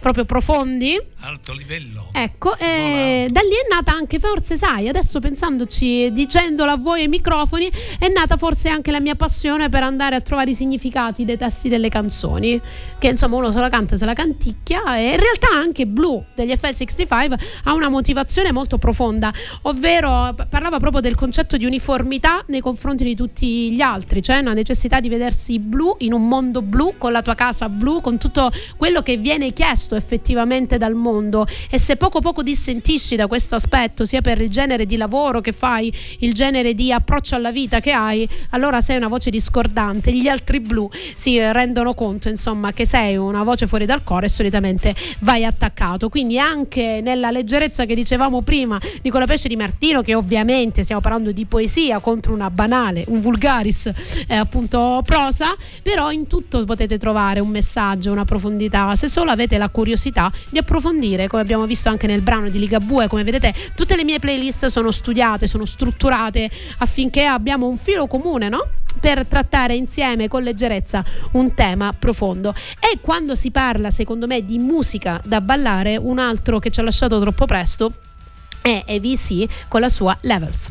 proprio 0.00 0.24
profondi. 0.24 1.00
Alto 1.20 1.52
livello. 1.52 2.10
Ecco, 2.12 2.56
e 2.56 3.28
da 3.30 3.40
lì 3.40 3.48
è 3.48 3.66
nata 3.68 3.92
anche, 3.92 4.18
forse 4.18 4.56
sai, 4.56 4.88
adesso 4.88 5.18
pensandoci, 5.18 6.12
dicendolo 6.12 6.70
a 6.70 6.76
voi 6.76 7.02
ai 7.02 7.08
microfoni, 7.08 7.70
è 7.98 8.08
nata 8.08 8.36
forse 8.36 8.68
anche 8.68 8.90
la 8.90 9.00
mia 9.00 9.14
passione 9.14 9.68
per 9.68 9.82
andare 9.82 10.16
a 10.16 10.20
trovare 10.20 10.50
i 10.50 10.54
significati 10.54 11.24
dei 11.24 11.36
testi 11.36 11.68
delle 11.68 11.88
canzoni, 11.88 12.60
che 12.98 13.08
insomma 13.08 13.36
uno 13.36 13.50
se 13.50 13.60
la 13.60 13.68
canta, 13.68 13.96
se 13.96 14.04
la 14.04 14.14
canticchia 14.14 14.96
e 14.96 15.10
in 15.10 15.20
realtà 15.20 15.48
anche 15.50 15.86
Blue 15.86 16.24
degli 16.34 16.52
FL65 16.52 17.34
ha 17.64 17.72
una 17.72 17.88
motivazione 17.88 18.52
molto 18.52 18.78
profonda, 18.78 19.32
ovvero 19.62 20.34
parlava 20.48 20.78
proprio 20.78 21.00
del 21.00 21.14
concetto 21.14 21.56
di 21.56 21.64
uniformità 21.64 22.44
nei 22.48 22.60
confronti 22.60 23.04
di 23.04 23.14
tutti 23.14 23.72
gli 23.72 23.80
altri, 23.80 24.22
cioè 24.22 24.38
una 24.38 24.52
necessità 24.52 25.00
di 25.00 25.08
vedersi 25.08 25.58
blu 25.58 25.75
in 25.98 26.12
un 26.12 26.26
mondo 26.28 26.62
blu, 26.62 26.94
con 26.98 27.12
la 27.12 27.22
tua 27.22 27.34
casa 27.34 27.68
blu, 27.68 28.00
con 28.00 28.18
tutto 28.18 28.50
quello 28.76 29.02
che 29.02 29.16
viene 29.16 29.52
chiesto 29.52 29.94
effettivamente 29.94 30.78
dal 30.78 30.94
mondo. 30.94 31.46
E 31.70 31.78
se 31.78 31.96
poco 31.96 32.20
poco 32.20 32.42
dissentisci 32.42 33.16
da 33.16 33.26
questo 33.26 33.54
aspetto, 33.54 34.04
sia 34.04 34.20
per 34.20 34.40
il 34.40 34.50
genere 34.50 34.86
di 34.86 34.96
lavoro 34.96 35.40
che 35.40 35.52
fai, 35.52 35.92
il 36.20 36.34
genere 36.34 36.74
di 36.74 36.92
approccio 36.92 37.34
alla 37.34 37.50
vita 37.50 37.80
che 37.80 37.92
hai, 37.92 38.28
allora 38.50 38.80
sei 38.80 38.96
una 38.96 39.08
voce 39.08 39.30
discordante, 39.30 40.12
gli 40.12 40.28
altri 40.28 40.60
blu 40.60 40.88
si 41.14 41.38
rendono 41.38 41.94
conto 41.94 42.28
insomma 42.28 42.72
che 42.72 42.86
sei 42.86 43.16
una 43.16 43.42
voce 43.42 43.66
fuori 43.66 43.86
dal 43.86 44.04
coro 44.04 44.26
e 44.26 44.28
solitamente 44.28 44.94
vai 45.20 45.44
attaccato, 45.44 46.08
quindi 46.08 46.38
anche 46.38 47.00
nella 47.02 47.30
leggerezza 47.30 47.84
che 47.84 47.94
dicevamo 47.94 48.42
prima 48.42 48.80
Nicola 49.02 49.26
Pesce 49.26 49.48
di 49.48 49.56
Martino 49.56 50.02
che 50.02 50.14
ovviamente 50.14 50.82
stiamo 50.82 51.00
parlando 51.00 51.32
di 51.32 51.44
poesia 51.44 51.98
contro 52.00 52.32
una 52.32 52.50
banale, 52.50 53.04
un 53.08 53.20
vulgaris 53.20 53.90
eh, 54.26 54.34
appunto 54.34 55.02
prosa, 55.04 55.54
però 55.82 56.10
in 56.10 56.26
tutto 56.26 56.64
potete 56.64 56.98
trovare 56.98 57.40
un 57.40 57.48
messaggio, 57.48 58.12
una 58.12 58.24
profondità, 58.24 58.94
se 58.96 59.08
solo 59.08 59.30
avete 59.30 59.58
la 59.58 59.68
curiosità 59.68 60.30
di 60.50 60.58
approfondire, 60.58 61.26
come 61.26 61.42
abbiamo 61.42 61.66
visto 61.66 61.88
anche 61.88 62.06
nel 62.06 62.20
brano 62.20 62.48
di 62.48 62.58
Ligabue, 62.58 63.08
come 63.08 63.24
vedete 63.24 63.54
tutte 63.74 63.96
le 63.96 64.04
mie 64.04 64.18
playlist 64.18 64.66
sono 64.66 64.90
studiate, 64.90 65.46
sono 65.46 65.64
strutturate 65.64 66.50
affinché 66.78 67.24
abbiamo 67.24 67.66
un 67.66 67.76
filo 67.76 68.06
comune, 68.06 68.48
no? 68.48 68.68
per 68.98 69.26
trattare 69.26 69.74
insieme 69.74 70.26
con 70.28 70.42
leggerezza 70.42 71.04
un 71.32 71.54
tema 71.54 71.92
profondo. 71.92 72.54
E 72.80 72.98
quando 73.00 73.34
si 73.34 73.50
parla, 73.50 73.90
secondo 73.90 74.26
me, 74.26 74.42
di 74.42 74.58
musica 74.58 75.20
da 75.24 75.40
ballare, 75.40 75.96
un 75.96 76.18
altro 76.18 76.58
che 76.58 76.70
ci 76.70 76.80
ha 76.80 76.82
lasciato 76.82 77.20
troppo 77.20 77.44
presto 77.46 77.92
è 78.62 78.84
AVC 78.88 79.68
con 79.68 79.80
la 79.80 79.88
sua 79.88 80.16
Levels. 80.22 80.70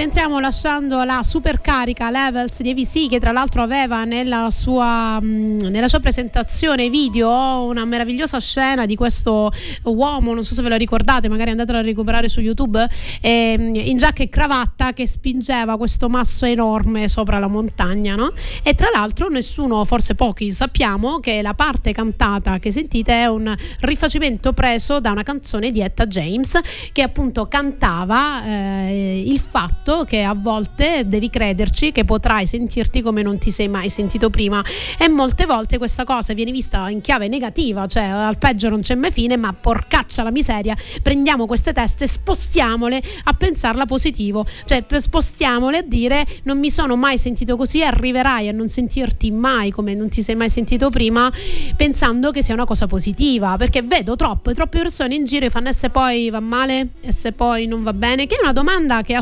Rientriamo, 0.00 0.40
lasciando 0.40 1.04
la 1.04 1.22
supercarica 1.22 2.10
Levels 2.10 2.62
di 2.62 2.70
AVC 2.70 3.10
che 3.10 3.20
tra 3.20 3.32
l'altro 3.32 3.60
aveva 3.60 4.04
nella 4.04 4.48
sua, 4.48 5.20
mh, 5.20 5.68
nella 5.68 5.88
sua, 5.88 6.00
presentazione 6.00 6.88
video 6.88 7.28
una 7.64 7.84
meravigliosa 7.84 8.40
scena 8.40 8.86
di 8.86 8.96
questo 8.96 9.52
uomo, 9.82 10.32
non 10.32 10.42
so 10.42 10.54
se 10.54 10.62
ve 10.62 10.70
lo 10.70 10.76
ricordate, 10.76 11.28
magari 11.28 11.50
andatelo 11.50 11.76
a 11.76 11.82
recuperare 11.82 12.30
su 12.30 12.40
YouTube, 12.40 12.82
eh, 13.20 13.52
in 13.58 13.98
giacca 13.98 14.22
e 14.22 14.30
cravatta 14.30 14.94
che 14.94 15.06
spingeva 15.06 15.76
questo 15.76 16.08
masso 16.08 16.46
enorme 16.46 17.06
sopra 17.06 17.38
la 17.38 17.48
montagna. 17.48 18.14
No? 18.14 18.32
E 18.62 18.74
tra 18.74 18.88
l'altro 18.90 19.28
nessuno, 19.28 19.84
forse 19.84 20.14
pochi, 20.14 20.50
sappiamo 20.50 21.20
che 21.20 21.42
la 21.42 21.52
parte 21.52 21.92
cantata 21.92 22.58
che 22.58 22.72
sentite 22.72 23.12
è 23.12 23.26
un 23.26 23.54
rifacimento 23.80 24.54
preso 24.54 24.98
da 24.98 25.10
una 25.10 25.24
canzone 25.24 25.70
di 25.70 25.82
Etta 25.82 26.06
James 26.06 26.58
che 26.90 27.02
appunto 27.02 27.48
cantava... 27.48 28.44
Eh, 28.46 29.24
il 29.26 29.38
fatto 29.38 29.89
che 30.06 30.22
a 30.22 30.34
volte 30.34 31.02
devi 31.06 31.30
crederci 31.30 31.92
che 31.92 32.04
potrai 32.04 32.46
sentirti 32.46 33.02
come 33.02 33.22
non 33.22 33.38
ti 33.38 33.50
sei 33.50 33.68
mai 33.68 33.88
sentito 33.88 34.30
prima. 34.30 34.64
E 34.98 35.08
molte 35.08 35.46
volte 35.46 35.78
questa 35.78 36.04
cosa 36.04 36.32
viene 36.32 36.52
vista 36.52 36.88
in 36.88 37.00
chiave 37.00 37.28
negativa, 37.28 37.86
cioè 37.86 38.04
al 38.04 38.38
peggio 38.38 38.68
non 38.68 38.80
c'è 38.80 38.94
mai 38.94 39.10
fine, 39.10 39.36
ma 39.36 39.52
porcaccia 39.52 40.22
la 40.22 40.30
miseria, 40.30 40.76
prendiamo 41.02 41.46
queste 41.46 41.72
teste, 41.72 42.06
spostiamole 42.06 43.02
a 43.24 43.32
pensarla 43.32 43.86
positivo, 43.86 44.46
cioè 44.64 44.84
spostiamole 44.98 45.78
a 45.78 45.82
dire 45.82 46.24
non 46.44 46.58
mi 46.58 46.70
sono 46.70 46.96
mai 46.96 47.18
sentito 47.18 47.56
così, 47.56 47.82
arriverai 47.82 48.48
a 48.48 48.52
non 48.52 48.68
sentirti 48.68 49.30
mai 49.30 49.70
come 49.70 49.94
non 49.94 50.08
ti 50.08 50.22
sei 50.22 50.34
mai 50.34 50.50
sentito 50.50 50.90
prima, 50.90 51.30
pensando 51.76 52.30
che 52.30 52.42
sia 52.42 52.54
una 52.54 52.64
cosa 52.64 52.86
positiva, 52.86 53.56
perché 53.56 53.82
vedo 53.82 54.16
troppe, 54.16 54.54
troppe 54.54 54.78
persone 54.78 55.14
in 55.14 55.24
giro 55.24 55.46
che 55.46 55.50
fanno 55.50 55.68
e 55.68 55.72
se 55.72 55.90
poi 55.90 56.30
va 56.30 56.40
male? 56.40 56.88
E 57.00 57.12
se 57.12 57.32
poi 57.32 57.66
non 57.66 57.82
va 57.82 57.92
bene, 57.92 58.26
che 58.26 58.36
è 58.36 58.42
una 58.42 58.52
domanda 58.52 59.02
che 59.02 59.14
è 59.14 59.16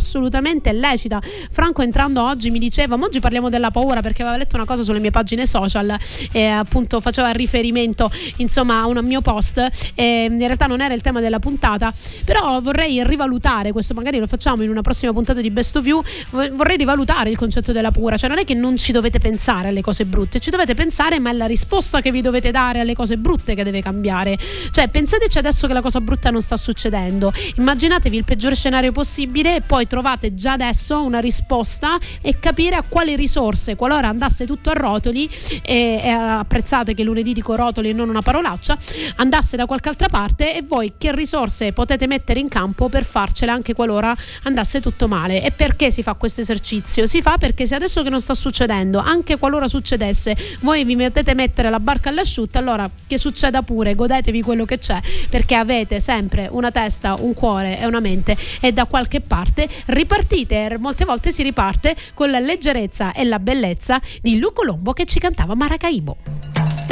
assolutamente 0.59 0.73
lecita. 0.73 1.21
Franco 1.51 1.83
entrando 1.83 2.23
oggi 2.23 2.51
mi 2.51 2.59
diceva, 2.59 2.97
ma 2.97 3.07
oggi 3.07 3.21
parliamo 3.21 3.49
della 3.49 3.71
paura 3.71 4.01
perché 4.01 4.23
aveva 4.23 4.37
letto 4.37 4.57
una 4.57 4.65
cosa 4.65 4.83
sulle 4.83 4.99
mie 4.99 5.11
pagine 5.11 5.47
social 5.47 5.97
e 6.33 6.45
appunto 6.47 7.01
faceva 7.01 7.31
riferimento 7.31 8.11
insomma 8.37 8.81
a 8.81 8.87
un 8.87 8.99
mio 9.05 9.21
post 9.21 9.67
e 9.95 10.27
in 10.31 10.39
realtà 10.39 10.67
non 10.67 10.81
era 10.81 10.95
il 10.95 11.01
tema 11.01 11.21
della 11.21 11.39
puntata, 11.39 11.93
però 12.25 12.61
vorrei 12.61 13.03
rivalutare 13.05 13.73
questo, 13.73 13.95
magari 13.95 14.19
lo 14.19 14.27
facciamo 14.27 14.63
in 14.63 14.71
una 14.71 14.83
prossima 14.83 15.13
puntata 15.13 15.41
di 15.41 15.51
Best 15.51 15.77
of 15.77 15.87
You, 15.87 16.03
vorrei 16.31 16.77
rivalutare 16.77 17.31
il 17.31 17.37
concetto 17.37 17.73
della 17.73 17.91
paura, 17.91 18.17
cioè 18.17 18.29
non 18.29 18.39
è 18.39 18.45
che 18.45 18.55
non 18.55 18.77
ci 18.77 18.93
dovete 18.93 19.19
pensare 19.19 19.69
alle 19.69 19.81
cose 19.81 20.05
brutte, 20.05 20.41
ci 20.41 20.51
dovete 20.51 20.75
pensare 20.75 21.19
ma 21.19 21.31
è 21.31 21.33
la 21.33 21.47
risposta 21.47 22.01
che 22.01 22.11
vi 22.11 22.21
dovete 22.21 22.51
dare 22.51 22.81
alle 22.81 22.95
cose 22.95 23.17
brutte 23.17 23.55
che 23.55 23.65
deve 23.65 23.81
cambiare. 23.81 24.39
Cioè 24.71 24.89
pensateci 24.89 25.39
adesso 25.39 25.67
che 25.67 25.73
la 25.73 25.81
cosa 25.81 26.01
brutta 26.01 26.31
non 26.31 26.41
sta 26.41 26.57
succedendo, 26.57 27.33
immaginatevi 27.57 28.17
il 28.17 28.25
peggiore 28.25 28.55
scenario 28.55 28.93
possibile 28.93 29.57
e 29.57 29.61
poi 29.61 29.87
trovate 29.87 30.35
già 30.35 30.48
adesso 30.53 31.03
una 31.03 31.21
risposta 31.21 31.99
e 32.21 32.39
capire 32.39 32.77
a 32.77 32.83
quali 32.87 33.17
risorse, 33.17 33.77
qualora 33.77 34.09
andasse 34.09 34.47
tutto 34.47 34.71
a 34.71 34.75
rotoli, 34.75 35.29
e, 35.63 36.01
e 36.03 36.09
apprezzate 36.09 36.95
che 36.95 37.03
lunedì 37.03 37.33
dico 37.33 37.55
rotoli 37.55 37.91
e 37.91 37.93
non 37.93 38.09
una 38.09 38.23
parolaccia, 38.23 38.77
andasse 39.17 39.57
da 39.57 39.67
qualche 39.67 39.89
altra 39.89 40.09
parte 40.09 40.55
e 40.55 40.63
voi 40.63 40.95
che 40.97 41.15
risorse 41.15 41.73
potete 41.73 42.07
mettere 42.07 42.41
in 42.41 42.49
campo 42.49 42.89
per 42.89 43.05
farcela 43.05 43.53
anche 43.53 43.75
qualora 43.75 44.15
andasse 44.45 44.81
tutto 44.81 45.09
male. 45.09 45.43
E 45.43 45.51
perché 45.51 45.91
si 45.91 46.03
fa 46.03 46.15
questo 46.15 46.41
esercizio? 46.41 47.07
Si 47.07 47.21
fa 47.21 47.37
perché 47.39 47.67
se 47.67 47.75
adesso 47.75 48.03
che 48.03 48.11
non 48.11 48.21
sta 48.21 48.35
succedendo, 48.35 48.99
anche 48.99 49.37
qualora 49.37 49.69
succedesse, 49.69 50.37
voi 50.61 50.85
vi 50.85 50.97
mettete 50.97 51.35
mettere 51.35 51.71
la 51.71 51.81
barca 51.81 52.09
all'asciutto, 52.09 52.59
allora 52.59 52.89
che 53.07 53.19
succeda 53.19 53.63
pure, 53.63 53.95
godetevi 53.95 54.43
quello 54.43 54.65
che 54.65 54.79
c'è, 54.79 55.01
perché 55.29 55.55
avete 55.55 56.01
sempre 56.01 56.49
una 56.51 56.71
testa, 56.71 57.17
un 57.19 57.35
cuore 57.35 57.79
e 57.79 57.87
una 57.87 58.01
mente 58.01 58.37
e 58.61 58.73
da 58.73 58.85
qualche 58.85 59.21
parte 59.21 59.69
ripartite, 59.87 60.38
molte 60.79 61.05
volte 61.05 61.33
si 61.33 61.43
riparte 61.43 61.97
con 62.15 62.31
la 62.31 62.39
leggerezza 62.39 63.13
e 63.13 63.25
la 63.25 63.39
bellezza 63.39 64.01
di 64.21 64.39
Lu 64.39 64.53
Colombo 64.53 64.93
che 64.93 65.05
ci 65.05 65.19
cantava 65.19 65.55
Maracaibo. 65.55 66.88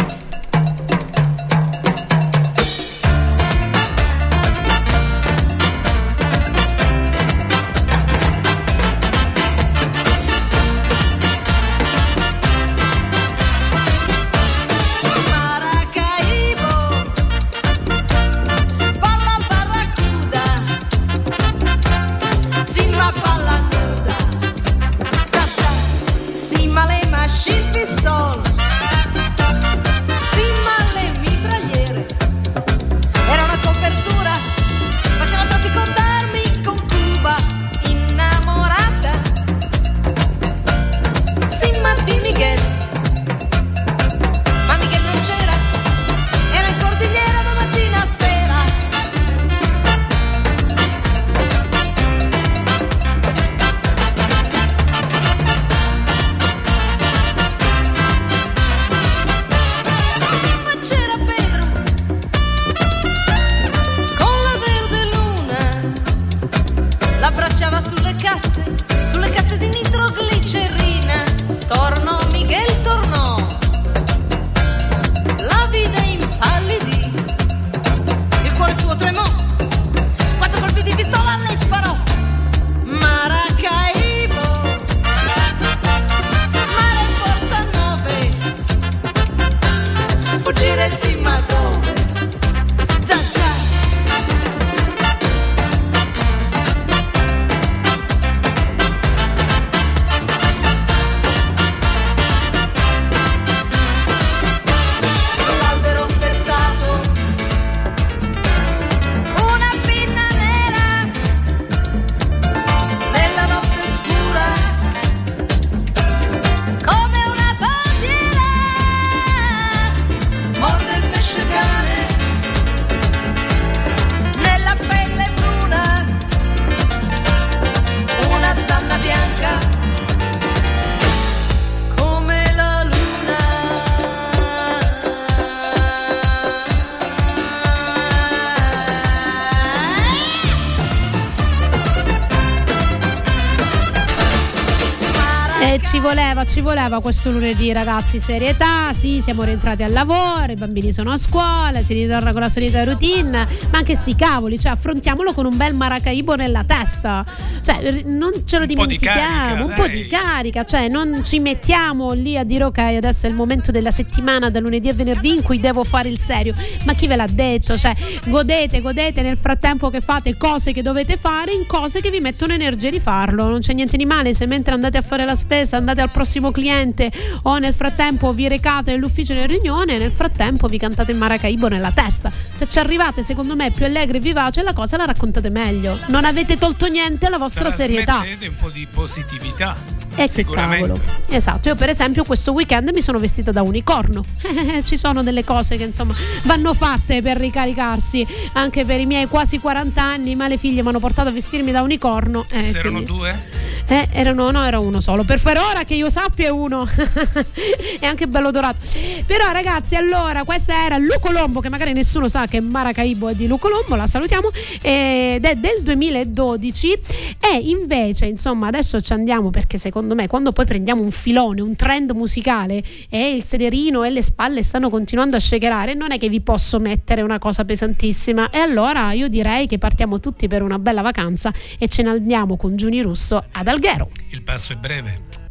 Voleva, 146.06 146.44
ci 146.44 146.60
voleva 146.60 147.00
questo 147.00 147.32
lunedì, 147.32 147.72
ragazzi. 147.72 148.20
Serietà, 148.20 148.92
sì, 148.92 149.20
siamo 149.20 149.42
rientrati 149.42 149.82
al 149.82 149.90
lavoro, 149.90 150.52
i 150.52 150.54
bambini 150.54 150.92
sono 150.92 151.10
a 151.10 151.16
scuola, 151.16 151.82
si 151.82 151.94
ritorna 151.94 152.30
con 152.30 152.42
la 152.42 152.48
solita 152.48 152.84
routine, 152.84 153.44
ma 153.70 153.78
anche 153.78 153.96
sti 153.96 154.14
cavoli, 154.14 154.56
cioè 154.56 154.70
affrontiamolo 154.70 155.32
con 155.32 155.46
un 155.46 155.56
bel 155.56 155.74
maracaibo 155.74 156.36
nella 156.36 156.62
testa. 156.62 157.24
Cioè, 157.60 158.02
non 158.04 158.30
ce 158.44 158.58
lo 158.58 158.66
Un 158.66 158.74
po' 158.74 158.86
di 158.86 158.98
dimentichiamo, 158.98 159.18
carica, 159.18 159.64
un 159.64 159.74
po' 159.74 159.88
di 159.88 160.06
carica, 160.06 160.64
cioè 160.64 160.86
non 160.86 161.24
ci 161.24 161.40
mettiamo 161.40 162.12
lì 162.12 162.38
a 162.38 162.44
dire 162.44 162.62
ok, 162.62 162.78
adesso 162.78 163.26
è 163.26 163.28
il 163.28 163.34
momento 163.34 163.72
della 163.72 163.90
settimana 163.90 164.48
da 164.48 164.60
lunedì 164.60 164.88
a 164.88 164.94
venerdì 164.94 165.34
in 165.34 165.42
cui 165.42 165.58
devo 165.58 165.82
fare 165.82 166.08
il 166.08 166.18
serio. 166.18 166.54
Ma 166.84 166.92
chi 166.92 167.08
ve 167.08 167.16
l'ha 167.16 167.26
detto? 167.28 167.76
Cioè, 167.76 167.92
godete, 168.26 168.80
godete 168.80 169.22
nel 169.22 169.36
frattempo 169.36 169.90
che 169.90 170.00
fate 170.00 170.36
cose 170.36 170.70
che 170.70 170.82
dovete 170.82 171.16
fare 171.16 171.52
in 171.52 171.66
cose 171.66 172.00
che 172.00 172.10
vi 172.10 172.20
mettono 172.20 172.52
energia 172.52 172.90
di 172.90 173.00
farlo. 173.00 173.48
Non 173.48 173.58
c'è 173.58 173.72
niente 173.72 173.96
di 173.96 174.06
male 174.06 174.34
se 174.34 174.46
mentre 174.46 174.72
andate 174.72 174.98
a 174.98 175.02
fare 175.02 175.24
la 175.24 175.34
spesa, 175.34 175.76
andate 175.76 175.94
al 176.00 176.10
prossimo 176.10 176.50
cliente 176.50 177.10
o 177.42 177.58
nel 177.58 177.74
frattempo 177.74 178.32
vi 178.32 178.48
recate 178.48 178.92
nell'ufficio 178.92 179.32
in 179.32 179.46
riunione, 179.46 179.98
nel 179.98 180.10
frattempo 180.12 180.66
vi 180.68 180.78
cantate 180.78 181.12
il 181.12 181.18
maracaibo 181.18 181.68
nella 181.68 181.90
testa. 181.92 182.30
Cioè 182.58 182.66
ci 182.66 182.78
arrivate 182.78 183.22
secondo 183.22 183.54
me 183.56 183.70
più 183.70 183.84
allegri 183.84 184.18
e 184.18 184.20
vivace 184.20 184.60
e 184.60 184.62
la 184.62 184.72
cosa 184.72 184.96
la 184.96 185.04
raccontate 185.04 185.50
meglio. 185.50 185.98
Non 186.06 186.24
avete 186.24 186.56
tolto 186.58 186.86
niente 186.86 187.26
alla 187.26 187.38
vostra 187.38 187.70
serietà. 187.70 188.14
Trasmettete 188.16 188.46
un 188.48 188.56
po' 188.56 188.70
di 188.70 188.86
positività. 188.90 189.76
E 190.18 190.22
che 190.24 190.28
sicuramente. 190.28 191.00
Esatto, 191.28 191.68
io 191.68 191.74
per 191.74 191.88
esempio 191.90 192.24
questo 192.24 192.52
weekend 192.52 192.90
mi 192.94 193.02
sono 193.02 193.18
vestita 193.18 193.52
da 193.52 193.62
unicorno. 193.62 194.24
Ci 194.84 194.96
sono 194.96 195.22
delle 195.22 195.44
cose 195.44 195.76
che 195.76 195.84
insomma 195.84 196.14
vanno 196.44 196.72
fatte 196.74 197.20
per 197.20 197.36
ricaricarsi, 197.36 198.26
anche 198.52 198.84
per 198.84 199.00
i 199.00 199.06
miei 199.06 199.26
quasi 199.26 199.58
40 199.58 200.02
anni, 200.02 200.34
ma 200.34 200.48
le 200.48 200.56
figlie 200.56 200.82
mi 200.82 200.88
hanno 200.88 200.98
portato 201.00 201.28
a 201.28 201.32
vestirmi 201.32 201.70
da 201.72 201.82
unicorno. 201.82 202.44
eh, 202.50 202.62
Se 202.62 202.78
erano 202.78 203.02
quindi- 203.02 203.10
due? 203.12 203.44
Eh, 203.88 204.08
erano, 204.12 204.50
no, 204.50 204.64
era 204.64 204.78
uno 204.78 205.00
solo. 205.00 205.22
Per 205.22 205.40
per 205.40 205.58
ora 205.58 205.84
che 205.86 205.94
io 205.94 206.10
sappia 206.10 206.48
è 206.48 206.50
uno. 206.50 206.86
è 207.98 208.04
anche 208.04 208.26
bello 208.26 208.50
dorato. 208.50 208.78
Però, 209.24 209.50
ragazzi, 209.52 209.94
allora, 209.94 210.44
questa 210.44 210.84
era 210.84 210.98
Lucolombo, 210.98 211.60
che 211.60 211.70
magari 211.70 211.92
nessuno 211.92 212.28
sa 212.28 212.46
che 212.46 212.60
Maracaibo 212.60 213.28
è 213.28 213.34
di 213.34 213.46
Lucolombo, 213.46 213.94
la 213.94 214.06
salutiamo. 214.06 214.50
Ed 214.82 215.44
è 215.44 215.54
del 215.54 215.82
2012. 215.82 216.92
E 217.40 217.56
invece, 217.62 218.26
insomma, 218.26 218.66
adesso 218.66 219.00
ci 219.00 219.12
andiamo 219.12 219.50
perché 219.50 219.78
secondo 219.78 220.14
me, 220.14 220.26
quando 220.26 220.52
poi 220.52 220.66
prendiamo 220.66 221.00
un 221.02 221.10
filone, 221.10 221.62
un 221.62 221.76
trend 221.76 222.10
musicale 222.10 222.82
e 223.08 223.30
il 223.30 223.42
sederino 223.42 224.02
e 224.02 224.10
le 224.10 224.22
spalle 224.22 224.62
stanno 224.62 224.90
continuando 224.90 225.36
a 225.36 225.40
shakerare, 225.40 225.94
non 225.94 226.12
è 226.12 226.18
che 226.18 226.28
vi 226.28 226.40
posso 226.40 226.78
mettere 226.80 227.22
una 227.22 227.38
cosa 227.38 227.64
pesantissima. 227.64 228.50
E 228.50 228.58
allora 228.58 229.12
io 229.12 229.28
direi 229.28 229.66
che 229.66 229.78
partiamo 229.78 230.18
tutti 230.20 230.48
per 230.48 230.62
una 230.62 230.78
bella 230.78 231.02
vacanza 231.02 231.52
e 231.78 231.88
ce 231.88 232.02
ne 232.02 232.10
andiamo 232.10 232.56
con 232.56 232.76
Giuni 232.76 233.00
Russo 233.00 233.42
ad 233.52 233.68
Alghero. 233.68 234.10
Il 234.30 234.42
passo 234.42 234.72
è 234.72 234.76
breve. 234.76 235.45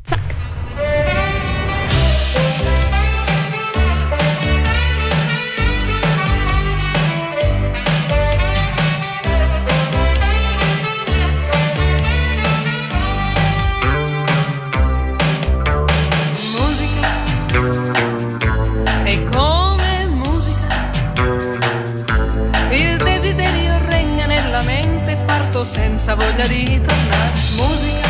Senza 26.06 26.14
voglia 26.14 26.46
di 26.46 26.80
tornare. 26.86 27.32
Musica 27.56 28.08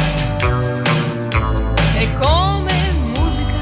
è 1.98 2.14
come 2.20 2.74
musica. 3.16 3.58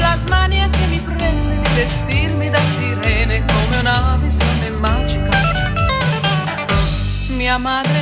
La 0.00 0.16
smania 0.16 0.66
che 0.70 0.86
mi 0.88 0.98
prende 1.00 1.60
di 1.60 1.74
vestirmi 1.74 2.48
da 2.48 2.58
sirene 2.58 3.44
come 3.44 3.78
una 3.80 4.16
visione 4.18 4.70
magica. 4.70 5.30
Mia 7.28 7.58
madre 7.58 8.01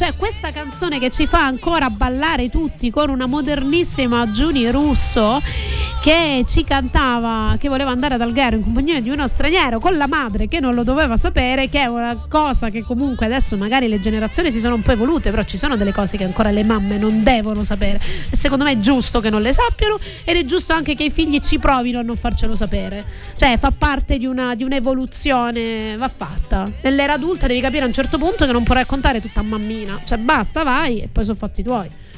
cioè 0.00 0.16
questa 0.16 0.50
canzone 0.50 0.98
che 0.98 1.10
ci 1.10 1.26
fa 1.26 1.44
ancora 1.44 1.90
ballare 1.90 2.48
tutti 2.48 2.88
con 2.90 3.10
una 3.10 3.26
modernissima 3.26 4.30
Giuni 4.30 4.70
Russo 4.70 5.42
che 6.00 6.44
ci 6.48 6.64
cantava 6.64 7.56
che 7.58 7.68
voleva 7.68 7.90
andare 7.90 8.14
ad 8.14 8.22
Alghero 8.22 8.56
in 8.56 8.62
compagnia 8.62 9.00
di 9.02 9.10
uno 9.10 9.26
straniero 9.28 9.78
con 9.78 9.98
la 9.98 10.06
madre 10.06 10.48
che 10.48 10.58
non 10.58 10.74
lo 10.74 10.82
doveva 10.82 11.18
sapere, 11.18 11.68
che 11.68 11.80
è 11.80 11.86
una 11.86 12.16
cosa 12.26 12.70
che 12.70 12.82
comunque 12.82 13.26
adesso 13.26 13.58
magari 13.58 13.86
le 13.86 14.00
generazioni 14.00 14.50
si 14.50 14.60
sono 14.60 14.76
un 14.76 14.82
po' 14.82 14.92
evolute, 14.92 15.28
però 15.28 15.42
ci 15.42 15.58
sono 15.58 15.76
delle 15.76 15.92
cose 15.92 16.16
che 16.16 16.24
ancora 16.24 16.50
le 16.50 16.64
mamme 16.64 16.96
non 16.96 17.22
devono 17.22 17.62
sapere 17.64 18.00
e 18.30 18.34
secondo 18.34 18.64
me 18.64 18.72
è 18.72 18.78
giusto 18.78 19.20
che 19.20 19.28
non 19.28 19.42
le 19.42 19.52
sappiano 19.52 19.98
ed 20.24 20.36
è 20.38 20.44
giusto 20.46 20.72
anche 20.72 20.94
che 20.94 21.04
i 21.04 21.10
figli 21.10 21.38
ci 21.40 21.58
provino 21.58 21.98
a 21.98 22.02
non 22.02 22.16
farcelo 22.16 22.54
sapere. 22.54 23.04
Cioè 23.36 23.58
fa 23.58 23.70
parte 23.70 24.16
di, 24.16 24.24
una, 24.24 24.54
di 24.54 24.64
un'evoluzione, 24.64 25.98
va 25.98 26.08
fatta. 26.08 26.70
Nell'era 26.82 27.12
adulta 27.12 27.46
devi 27.46 27.60
capire 27.60 27.84
a 27.84 27.86
un 27.86 27.92
certo 27.92 28.16
punto 28.16 28.46
che 28.46 28.52
non 28.52 28.62
puoi 28.62 28.78
raccontare 28.78 29.20
tutta 29.20 29.40
a 29.40 29.42
mammina, 29.42 30.00
cioè 30.04 30.16
basta, 30.16 30.62
vai 30.62 31.00
e 31.00 31.08
poi 31.08 31.24
sono 31.24 31.36
fatti 31.36 31.62
tuoi. 31.62 32.08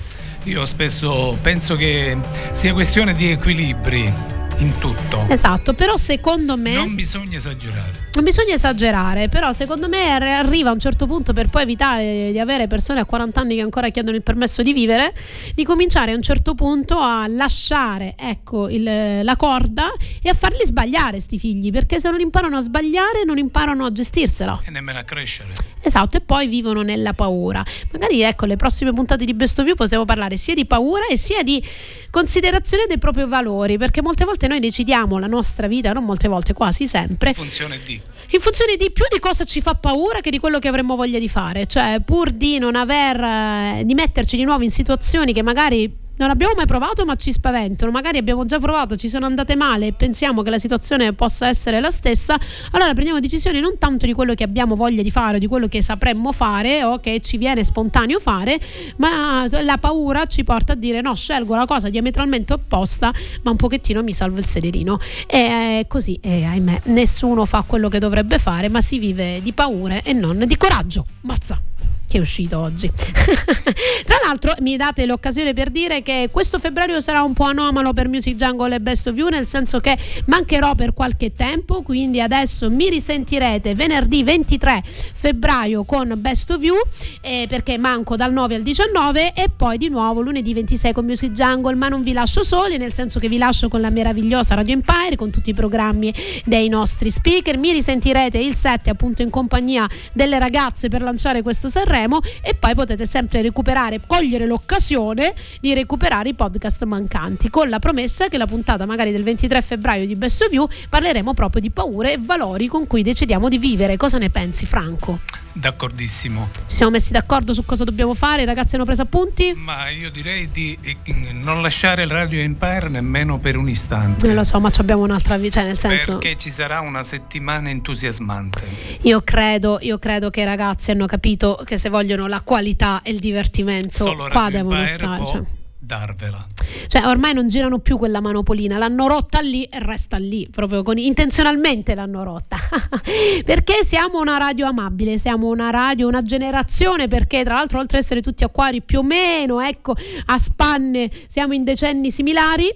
Io 0.45 0.65
spesso 0.67 1.39
penso 1.41 1.77
che 1.77 2.17
sia 2.51 2.73
questione 2.73 3.13
di 3.13 3.31
equilibri 3.31 4.13
in 4.59 4.79
tutto. 4.79 5.25
Esatto, 5.29 5.73
però 5.75 5.97
secondo 5.97 6.57
me... 6.57 6.75
Non 6.75 6.95
bisogna 6.95 7.37
esagerare. 7.37 8.02
Non 8.15 8.25
bisogna 8.25 8.53
esagerare, 8.53 9.31
però 9.31 9.53
secondo 9.53 9.89
me 9.89 10.11
arri- 10.11 10.29
arriva 10.33 10.69
a 10.69 10.73
un 10.75 10.79
certo 10.79 11.07
punto 11.07 11.33
per 11.33 11.49
poi 11.49 11.63
evitare 11.63 12.29
di 12.31 12.39
avere 12.39 12.67
persone 12.67 13.01
a 13.01 13.07
40 13.07 13.41
anni 13.41 13.55
che 13.55 13.63
ancora 13.63 13.89
chiedono 13.89 14.15
il 14.15 14.23
permesso 14.23 14.63
di 14.63 14.75
vivere, 14.75 15.15
di 15.55 15.65
cominciare 15.65 16.13
a 16.13 16.15
un 16.15 16.21
certo 16.21 16.55
punto 16.55 16.99
a 16.99 17.27
lasciare 17.27 18.15
ecco, 18.19 18.69
il- 18.69 19.21
la 19.23 19.37
corda 19.37 19.91
e 20.21 20.29
a 20.29 20.35
farli 20.35 20.63
sbagliare 20.63 21.21
sti 21.21 21.39
figli, 21.39 21.71
perché 21.73 22.01
se 22.01 22.11
non 22.11 22.21
imparano 22.21 22.59
a 22.59 22.61
sbagliare 22.61 23.25
non 23.25 23.39
imparano 23.39 23.87
a 23.87 23.93
gestirsela. 23.93 24.61
E 24.67 24.71
nemmeno 24.71 24.99
a 24.99 25.05
crescere. 25.05 25.49
Esatto, 25.81 26.19
e 26.19 26.21
poi 26.21 26.49
vivono 26.49 26.83
nella 26.83 27.15
paura. 27.15 27.65
Magari 27.93 28.21
ecco, 28.21 28.45
le 28.45 28.57
prossime 28.57 28.93
puntate 28.93 29.25
di 29.25 29.33
Best 29.33 29.59
of 29.59 29.67
You 29.67 29.75
possiamo 29.75 30.05
parlare 30.05 30.37
sia 30.37 30.55
di 30.55 30.67
paura 30.67 31.07
e 31.07 31.17
sia 31.17 31.43
di 31.43 31.65
considerazione 32.11 32.85
dei 32.87 32.99
propri 32.99 33.27
valori, 33.27 33.79
perché 33.79 34.03
molte 34.03 34.27
volte 34.27 34.47
noi 34.49 34.61
decidiamo 34.61 35.19
la 35.19 35.27
nostra 35.27 35.67
vita, 35.67 35.93
non 35.93 36.05
molte 36.05 36.29
volte, 36.29 36.53
quasi 36.53 36.87
sempre, 36.87 37.31
In 37.31 37.35
funzione 37.35 37.81
di. 37.83 38.01
In 38.33 38.41
funzione 38.41 38.77
di 38.77 38.91
più 38.91 39.05
di 39.11 39.19
cosa 39.19 39.45
ci 39.45 39.61
fa 39.61 39.75
paura 39.75 40.21
che 40.21 40.31
di 40.31 40.39
quello 40.39 40.59
che 40.59 40.69
avremmo 40.69 40.97
voglia 40.97 41.19
di 41.19 41.29
fare, 41.29 41.67
cioè 41.67 42.01
pur 42.05 42.31
di 42.31 42.59
non 42.59 42.77
aver 42.77 43.21
eh, 43.21 43.83
di 43.85 43.95
metterci 43.95 44.37
di 44.37 44.45
nuovo 44.45 44.63
in 44.63 44.71
situazioni 44.71 45.33
che 45.33 45.43
magari 45.43 46.02
non 46.17 46.31
abbiamo 46.31 46.55
mai 46.57 46.67
provato 46.67 47.05
ma 47.05 47.15
ci 47.15 47.33
spaventano, 47.33 47.91
magari 47.91 48.19
abbiamo 48.19 48.45
già 48.45 48.59
provato, 48.59 48.97
ci 48.97 49.09
sono 49.09 49.27
andate 49.27 49.57
male 49.57 49.89
e 49.89 49.93
pensiamo 49.93 50.43
che 50.43 50.51
la 50.51 50.59
situazione 50.59 51.13
possa 51.13 51.49
essere 51.49 51.81
la 51.81 51.91
stessa, 51.91 52.39
allora 52.73 52.93
prendiamo 52.93 53.21
decisioni 53.21 53.61
non 53.61 53.79
tanto 53.79 54.07
di 54.07 54.13
quello 54.13 54.35
che 54.35 54.45
abbiamo 54.45 54.77
voglia 54.77 55.03
di 55.03 55.11
fare 55.11 55.37
o 55.37 55.39
di 55.39 55.47
quello 55.47 55.69
che 55.69 55.83
sapremmo 55.83 56.33
fare 56.33 56.85
o 56.85 56.99
che 57.01 57.21
ci 57.21 57.37
viene 57.37 57.65
spontaneo 57.65 58.19
fare, 58.19 58.61
ma 58.97 59.47
la 59.63 59.79
paura 59.79 60.27
ci 60.27 60.45
porta 60.45 60.73
a 60.73 60.77
dire 60.77 61.01
no, 61.01 61.15
scelgo 61.15 61.55
la 61.55 61.67
cosa 61.67 61.89
diametralmente 61.89 62.53
opposta, 62.53 63.13
ma 63.43 63.51
un 63.51 63.57
pochettino 63.57 64.03
mi 64.03 64.13
salvo 64.13 64.39
il 64.39 64.45
sederino. 64.45 64.99
E 65.27 65.39
eh, 65.39 65.85
così, 65.89 66.19
e 66.21 66.45
ahimè, 66.45 66.83
nessuno 66.85 67.45
fa 67.45 67.65
quello 67.67 67.89
che 67.89 67.99
dovrebbe 67.99 68.39
fare, 68.39 68.69
ma 68.69 68.81
si 68.81 68.99
vive 68.99 69.41
di 69.43 69.53
paure 69.53 70.03
e 70.03 70.13
non 70.13 70.45
di 70.47 70.57
coraggio. 70.57 71.07
Mazza! 71.23 71.72
Che 72.13 72.19
è 72.19 72.21
uscito 72.21 72.59
oggi. 72.59 72.91
Tra 74.05 74.19
l'altro 74.23 74.53
mi 74.61 74.77
date 74.77 75.07
l'occasione 75.07 75.55
per 75.55 75.71
dire 75.71 76.03
che 76.03 76.29
questo 76.31 76.59
febbraio 76.59 77.01
sarà 77.01 77.23
un 77.23 77.33
po' 77.33 77.45
anomalo 77.45 77.95
per 77.95 78.09
Music 78.09 78.37
Jungle 78.37 78.75
e 78.75 78.81
Best 78.81 79.07
of 79.07 79.17
You, 79.17 79.29
nel 79.31 79.47
senso 79.47 79.81
che 79.81 79.97
mancherò 80.27 80.75
per 80.75 80.93
qualche 80.93 81.33
tempo, 81.35 81.81
quindi 81.81 82.21
adesso 82.21 82.71
mi 82.71 82.91
risentirete 82.91 83.75
venerdì 83.75 84.23
23 84.23 84.83
febbraio 84.85 85.85
con 85.85 86.13
Best 86.19 86.51
of 86.51 86.63
You, 86.63 86.77
eh, 87.23 87.47
perché 87.49 87.79
manco 87.79 88.15
dal 88.17 88.31
9 88.31 88.57
al 88.57 88.63
19 88.63 89.33
e 89.33 89.47
poi 89.49 89.79
di 89.79 89.89
nuovo 89.89 90.21
lunedì 90.21 90.53
26 90.53 90.93
con 90.93 91.07
Music 91.07 91.33
Jungle, 91.33 91.75
ma 91.75 91.89
non 91.89 92.03
vi 92.03 92.13
lascio 92.13 92.43
soli, 92.45 92.77
nel 92.77 92.93
senso 92.93 93.21
che 93.21 93.29
vi 93.29 93.39
lascio 93.39 93.69
con 93.69 93.81
la 93.81 93.89
meravigliosa 93.89 94.55
Radio 94.55 94.75
Empire, 94.75 95.17
con 95.17 95.31
tutti 95.31 95.49
i 95.49 95.55
programmi 95.55 96.13
dei 96.45 96.69
nostri 96.69 97.11
speaker, 97.11 97.57
mi 97.57 97.73
risentirete 97.73 98.37
il 98.37 98.55
7 98.55 98.91
appunto 98.91 99.23
in 99.23 99.31
compagnia 99.31 99.89
delle 100.13 100.39
ragazze 100.39 100.89
per 100.91 101.01
lanciare 101.01 101.41
questo 101.41 101.69
Sanremo 101.69 102.02
e 102.43 102.55
poi 102.55 102.75
potete 102.75 103.07
sempre 103.07 103.43
recuperare, 103.43 104.01
cogliere 104.07 104.47
l'occasione 104.47 105.35
di 105.61 105.75
recuperare 105.75 106.31
i 106.31 106.35
podcast 106.35 106.85
mancanti 106.85 107.51
con 107.51 107.69
la 107.69 107.79
promessa 107.79 108.29
che 108.29 108.39
la 108.39 108.47
puntata 108.47 108.87
magari 108.87 109.13
del 109.13 109.23
23 109.23 109.63
febbraio 109.63 110.07
di 110.07 110.17
Best 110.17 110.43
of 110.43 110.53
You 110.53 110.69
parleremo 110.89 111.35
proprio 111.35 111.61
di 111.61 111.71
paure 111.71 112.13
e 112.13 112.19
valori 112.19 112.67
con 112.67 112.87
cui 112.87 113.03
decidiamo 113.03 113.49
di 113.49 113.59
vivere. 113.59 113.97
Cosa 113.97 114.19
ne 114.19 114.31
pensi 114.31 114.67
Franco? 114.67 115.21
D'accordissimo. 115.55 116.49
Ci 116.67 116.77
siamo 116.77 116.93
messi 116.93 117.13
d'accordo 117.13 117.53
su 117.53 117.65
cosa 117.65 117.85
dobbiamo 117.85 118.15
fare? 118.15 118.43
I 118.43 118.45
ragazzi 118.47 118.75
hanno 118.75 118.85
preso 118.85 119.03
appunti? 119.03 119.53
Ma 119.55 119.91
io 119.91 120.11
direi 120.11 120.51
di 120.51 120.77
eh, 120.81 120.97
non 121.33 121.61
lasciare 121.61 122.05
il 122.05 122.09
Radio 122.09 122.41
Empire 122.41 122.89
nemmeno 122.89 123.39
per 123.39 123.57
un 123.57 123.69
istante. 123.69 124.27
Non 124.27 124.37
lo 124.37 124.45
so, 124.45 124.59
ma 124.61 124.71
ci 124.71 124.81
abbiamo 124.81 125.03
un'altra 125.03 125.37
vita, 125.37 125.61
cioè 125.61 125.65
nel 125.65 125.79
senso... 125.79 126.19
Perché 126.19 126.37
ci 126.37 126.51
sarà 126.51 126.81
una 126.81 127.03
settimana 127.03 127.69
entusiasmante. 127.69 128.65
Io 129.03 129.21
credo, 129.23 129.79
io 129.83 129.99
credo 129.99 130.31
che 130.31 130.41
i 130.41 130.45
ragazzi 130.45 130.91
hanno 130.91 131.07
capito 131.07 131.61
che 131.65 131.77
se 131.77 131.91
vogliono 131.91 132.27
la 132.27 132.41
qualità 132.41 133.03
e 133.03 133.11
il 133.11 133.19
divertimento, 133.19 133.97
Solo 133.97 134.29
qua 134.29 134.45
Radio 134.45 134.59
devono 134.59 134.79
Empire 134.79 134.97
stare. 134.97 135.27
Cioè. 135.27 135.43
Darvela. 135.83 136.47
Cioè, 136.87 137.05
ormai 137.07 137.35
non 137.35 137.49
girano 137.49 137.81
più 137.81 137.99
quella 137.99 138.21
manopolina, 138.21 138.79
l'hanno 138.79 139.09
rotta 139.09 139.41
lì 139.41 139.65
e 139.65 139.79
resta 139.81 140.17
lì, 140.17 140.49
proprio 140.49 140.83
con- 140.83 140.97
intenzionalmente 140.97 141.95
l'hanno 141.95 142.23
rotta. 142.23 142.57
perché 143.45 143.83
siamo 143.85 144.21
una 144.21 144.37
radio 144.37 144.67
amabile, 144.67 145.19
siamo 145.19 145.49
una 145.49 145.71
radio, 145.71 146.07
una 146.07 146.23
generazione, 146.23 147.09
perché 147.09 147.43
tra 147.43 147.55
l'altro 147.55 147.81
oltre 147.81 147.99
ad 147.99 148.05
essere 148.05 148.23
tutti 148.23 148.45
acquari 148.45 148.81
più 148.83 149.01
o 149.01 149.03
meno, 149.03 149.61
ecco, 149.61 149.95
a 150.27 150.39
spanne 150.39 151.11
siamo 151.27 151.53
in 151.53 151.65
decenni 151.65 152.11
similari. 152.11 152.73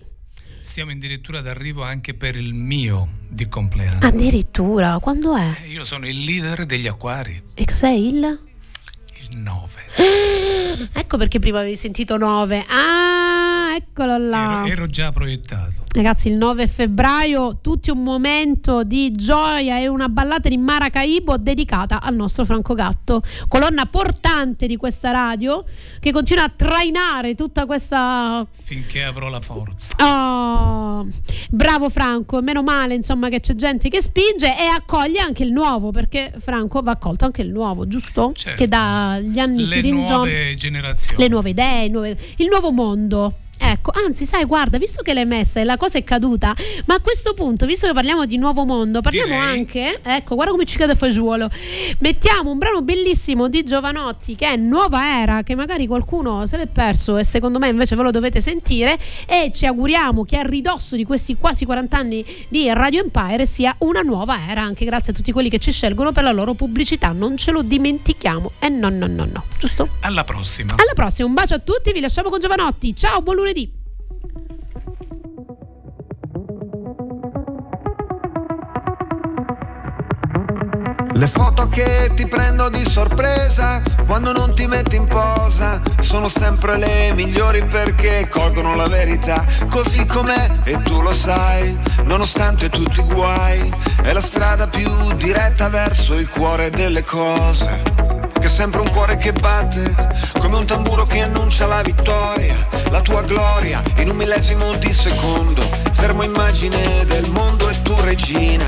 Siamo 0.60 0.90
addirittura 0.90 1.40
d'arrivo 1.40 1.84
anche 1.84 2.14
per 2.14 2.34
il 2.34 2.52
mio 2.52 3.08
di 3.28 3.46
compleanno. 3.46 4.00
Addirittura, 4.02 4.98
quando 5.00 5.36
è? 5.36 5.62
Eh, 5.62 5.68
Io 5.68 5.84
sono 5.84 6.08
il 6.08 6.24
leader 6.24 6.66
degli 6.66 6.88
acquari, 6.88 7.40
E 7.54 7.64
cos'è 7.64 7.90
il? 7.90 8.40
Il 9.30 9.38
9. 9.38 9.82
Ecco 10.92 11.16
perché 11.16 11.38
prima 11.38 11.60
avevi 11.60 11.76
sentito 11.76 12.16
9. 12.16 12.64
Ah, 12.68 13.74
eccolo 13.76 14.18
là. 14.18 14.62
Ero, 14.64 14.72
ero 14.72 14.86
già 14.86 15.10
proiettato. 15.12 15.85
Ragazzi, 15.96 16.28
il 16.28 16.34
9 16.34 16.66
febbraio, 16.66 17.56
tutti 17.62 17.88
un 17.88 18.02
momento 18.02 18.84
di 18.84 19.12
gioia 19.12 19.78
e 19.78 19.88
una 19.88 20.10
ballata 20.10 20.46
di 20.50 20.58
Maracaibo 20.58 21.38
dedicata 21.38 22.02
al 22.02 22.14
nostro 22.14 22.44
Franco 22.44 22.74
Gatto, 22.74 23.22
colonna 23.48 23.86
portante 23.86 24.66
di 24.66 24.76
questa 24.76 25.10
radio 25.10 25.64
che 25.98 26.12
continua 26.12 26.44
a 26.44 26.52
trainare 26.54 27.34
tutta 27.34 27.64
questa 27.64 28.46
Finché 28.50 29.04
avrò 29.04 29.30
la 29.30 29.40
forza. 29.40 29.96
Oh, 30.04 31.08
bravo 31.48 31.88
Franco, 31.88 32.42
meno 32.42 32.62
male 32.62 32.92
insomma 32.92 33.30
che 33.30 33.40
c'è 33.40 33.54
gente 33.54 33.88
che 33.88 34.02
spinge 34.02 34.54
e 34.54 34.66
accoglie 34.66 35.20
anche 35.20 35.44
il 35.44 35.50
nuovo, 35.50 35.92
perché 35.92 36.34
Franco 36.40 36.82
va 36.82 36.90
accolto 36.90 37.24
anche 37.24 37.40
il 37.40 37.48
nuovo, 37.48 37.88
giusto? 37.88 38.32
Certo. 38.34 38.58
Che 38.58 38.68
dagli 38.68 39.38
anni 39.38 39.64
si 39.64 39.76
Le 39.76 39.80
ringiova 39.80 40.14
nuove 40.16 40.54
generazioni. 40.56 41.22
le 41.22 41.28
nuove 41.30 41.48
idee, 41.48 41.88
nuove- 41.88 42.18
il 42.36 42.48
nuovo 42.48 42.70
mondo. 42.70 43.32
Ecco, 43.58 43.90
anzi, 43.94 44.24
sai, 44.24 44.44
guarda, 44.44 44.78
visto 44.78 45.02
che 45.02 45.14
l'hai 45.14 45.24
messa 45.24 45.60
e 45.60 45.64
la 45.64 45.76
cosa 45.76 45.98
è 45.98 46.04
caduta, 46.04 46.54
ma 46.84 46.94
a 46.94 47.00
questo 47.00 47.32
punto, 47.34 47.66
visto 47.66 47.86
che 47.86 47.92
parliamo 47.92 48.26
di 48.26 48.36
nuovo 48.36 48.64
mondo, 48.64 49.00
parliamo 49.00 49.32
Direi. 49.32 49.58
anche, 49.58 50.00
ecco, 50.02 50.34
guarda 50.34 50.52
come 50.52 50.64
ci 50.66 50.76
cade 50.76 50.94
fagiolo. 50.94 51.48
Mettiamo 51.98 52.50
un 52.50 52.58
brano 52.58 52.82
bellissimo 52.82 53.48
di 53.48 53.64
Giovanotti 53.64 54.34
che 54.36 54.48
è 54.48 54.56
Nuova 54.56 55.20
Era, 55.20 55.42
che 55.42 55.54
magari 55.54 55.86
qualcuno 55.86 56.46
se 56.46 56.56
l'è 56.58 56.66
perso 56.66 57.16
e 57.16 57.24
secondo 57.24 57.58
me 57.58 57.68
invece 57.68 57.96
ve 57.96 58.02
lo 58.02 58.10
dovete 58.10 58.40
sentire 58.40 58.98
e 59.26 59.50
ci 59.54 59.66
auguriamo 59.66 60.24
che 60.24 60.36
a 60.36 60.42
ridosso 60.42 60.94
di 60.96 61.04
questi 61.04 61.36
quasi 61.36 61.64
40 61.64 61.96
anni 61.96 62.24
di 62.48 62.70
Radio 62.72 63.00
Empire 63.02 63.46
sia 63.46 63.74
una 63.78 64.02
nuova 64.02 64.38
era, 64.48 64.62
anche 64.62 64.84
grazie 64.84 65.12
a 65.12 65.16
tutti 65.16 65.32
quelli 65.32 65.48
che 65.48 65.58
ci 65.58 65.72
scelgono 65.72 66.12
per 66.12 66.24
la 66.24 66.32
loro 66.32 66.54
pubblicità, 66.54 67.12
non 67.12 67.36
ce 67.36 67.52
lo 67.52 67.62
dimentichiamo. 67.62 68.52
E 68.58 68.68
no, 68.68 68.90
no, 68.90 69.06
no, 69.06 69.24
no, 69.24 69.44
giusto? 69.58 69.88
Alla 70.00 70.24
prossima. 70.24 70.74
Alla 70.76 70.92
prossima, 70.94 71.26
un 71.26 71.34
bacio 71.34 71.54
a 71.54 71.58
tutti, 71.58 71.92
vi 71.92 72.00
lasciamo 72.00 72.28
con 72.28 72.38
Giovanotti. 72.38 72.94
Ciao, 72.94 73.22
buon 73.22 73.36
lunedì. 73.36 73.45
Le 81.12 81.26
foto 81.28 81.68
che 81.68 82.10
ti 82.16 82.26
prendo 82.26 82.68
di 82.68 82.84
sorpresa 82.84 83.80
quando 84.04 84.32
non 84.32 84.52
ti 84.52 84.66
metti 84.66 84.96
in 84.96 85.06
posa 85.06 85.80
sono 86.00 86.28
sempre 86.28 86.76
le 86.76 87.12
migliori 87.14 87.64
perché 87.66 88.28
colgono 88.28 88.74
la 88.74 88.88
verità 88.88 89.44
così 89.70 90.04
com'è 90.06 90.50
e 90.64 90.82
tu 90.82 91.00
lo 91.00 91.12
sai, 91.12 91.78
nonostante 92.02 92.68
tutti 92.68 92.98
i 92.98 93.04
guai, 93.04 93.72
è 94.02 94.12
la 94.12 94.20
strada 94.20 94.66
più 94.66 94.90
diretta 95.14 95.68
verso 95.68 96.14
il 96.14 96.28
cuore 96.28 96.70
delle 96.70 97.04
cose. 97.04 97.95
Che 98.46 98.52
è 98.52 98.54
sempre 98.54 98.80
un 98.80 98.90
cuore 98.90 99.16
che 99.16 99.32
batte, 99.32 99.92
come 100.38 100.58
un 100.58 100.66
tamburo 100.66 101.04
che 101.04 101.20
annuncia 101.20 101.66
la 101.66 101.82
vittoria, 101.82 102.54
la 102.90 103.00
tua 103.00 103.22
gloria 103.22 103.82
in 103.96 104.08
un 104.08 104.14
millesimo 104.14 104.76
di 104.76 104.92
secondo. 104.92 105.68
Fermo 105.90 106.22
immagine 106.22 107.04
del 107.06 107.28
mondo 107.28 107.68
e 107.68 107.82
tu 107.82 107.92
regina, 108.02 108.64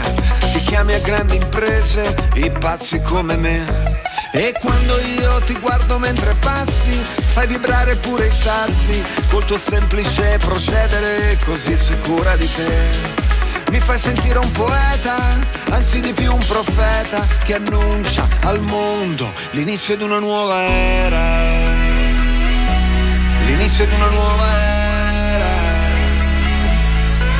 ti 0.52 0.58
chiami 0.64 0.94
a 0.94 0.98
grandi 0.98 1.36
imprese, 1.36 2.12
i 2.34 2.50
pazzi 2.50 3.00
come 3.02 3.36
me. 3.36 4.00
E 4.32 4.52
quando 4.60 4.98
io 4.98 5.38
ti 5.42 5.56
guardo 5.60 5.96
mentre 6.00 6.34
passi, 6.40 7.00
fai 7.28 7.46
vibrare 7.46 7.94
pure 7.94 8.26
i 8.26 8.32
sassi, 8.32 9.00
col 9.28 9.44
tuo 9.44 9.58
semplice 9.58 10.38
procedere 10.38 11.38
così 11.44 11.78
sicura 11.78 12.34
di 12.34 12.52
te. 12.52 13.27
Mi 13.70 13.80
fai 13.80 13.98
sentire 13.98 14.38
un 14.38 14.50
poeta, 14.52 15.38
anzi 15.70 16.00
di 16.00 16.12
più 16.14 16.32
un 16.32 16.44
profeta 16.46 17.26
che 17.44 17.54
annuncia 17.54 18.26
al 18.40 18.60
mondo 18.60 19.30
l'inizio 19.50 19.94
di 19.94 20.04
una 20.04 20.18
nuova 20.18 20.62
era. 20.62 21.76
L'inizio 23.44 23.86
di 23.86 23.94
una 23.94 24.08
nuova 24.08 24.46
era. 24.56 25.46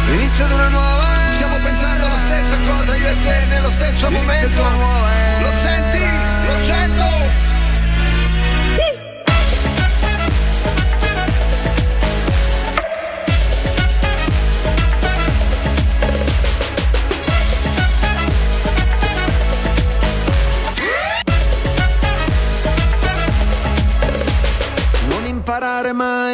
L'inizio 0.08 0.46
di 0.46 0.52
una 0.52 0.68
nuova 0.68 1.22
era. 1.22 1.32
Stiamo 1.34 1.56
pensando 1.62 2.06
alla 2.06 2.18
stessa 2.18 2.56
cosa 2.66 2.96
io 2.96 3.08
e 3.08 3.16
te 3.22 3.44
nello 3.48 3.70
stesso 3.70 4.10
momento. 4.10 4.62
Lo 4.62 5.50
senti? 5.62 6.04
Lo 6.46 6.66
sento? 6.66 7.47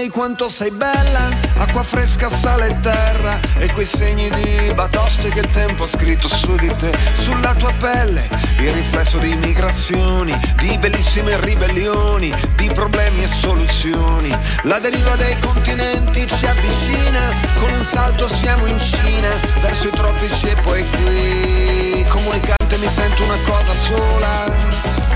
Quanto 0.08 0.48
sei 0.48 0.70
bella, 0.70 1.28
acqua 1.56 1.82
fresca, 1.82 2.28
sale 2.28 2.68
e 2.68 2.80
terra 2.80 3.38
e 3.58 3.70
quei 3.72 3.86
segni 3.86 4.28
di 4.30 4.72
batoste 4.74 5.28
che 5.28 5.40
il 5.40 5.50
tempo 5.50 5.84
ha 5.84 5.86
scritto 5.86 6.26
su 6.28 6.54
di 6.56 6.72
te, 6.76 6.92
sulla 7.14 7.54
tua 7.54 7.72
pelle, 7.78 8.28
il 8.58 8.72
riflesso 8.72 9.18
di 9.18 9.34
migrazioni, 9.36 10.34
di 10.56 10.76
bellissime 10.78 11.40
ribellioni, 11.40 12.34
di 12.56 12.70
problemi 12.72 13.22
e 13.22 13.28
soluzioni. 13.28 14.36
La 14.62 14.78
deriva 14.78 15.16
dei 15.16 15.38
continenti 15.38 16.26
ci 16.26 16.46
avvicina, 16.46 17.32
con 17.60 17.72
un 17.72 17.84
salto 17.84 18.28
siamo 18.28 18.66
in 18.66 18.80
Cina, 18.80 19.38
verso 19.60 19.88
i 19.88 19.92
tropici 19.92 20.48
e 20.48 20.54
poi 20.56 20.84
qui. 20.90 22.04
Comunicante 22.08 22.76
mi 22.78 22.88
sento 22.88 23.22
una 23.22 23.38
cosa 23.46 23.74
sola, 23.74 24.52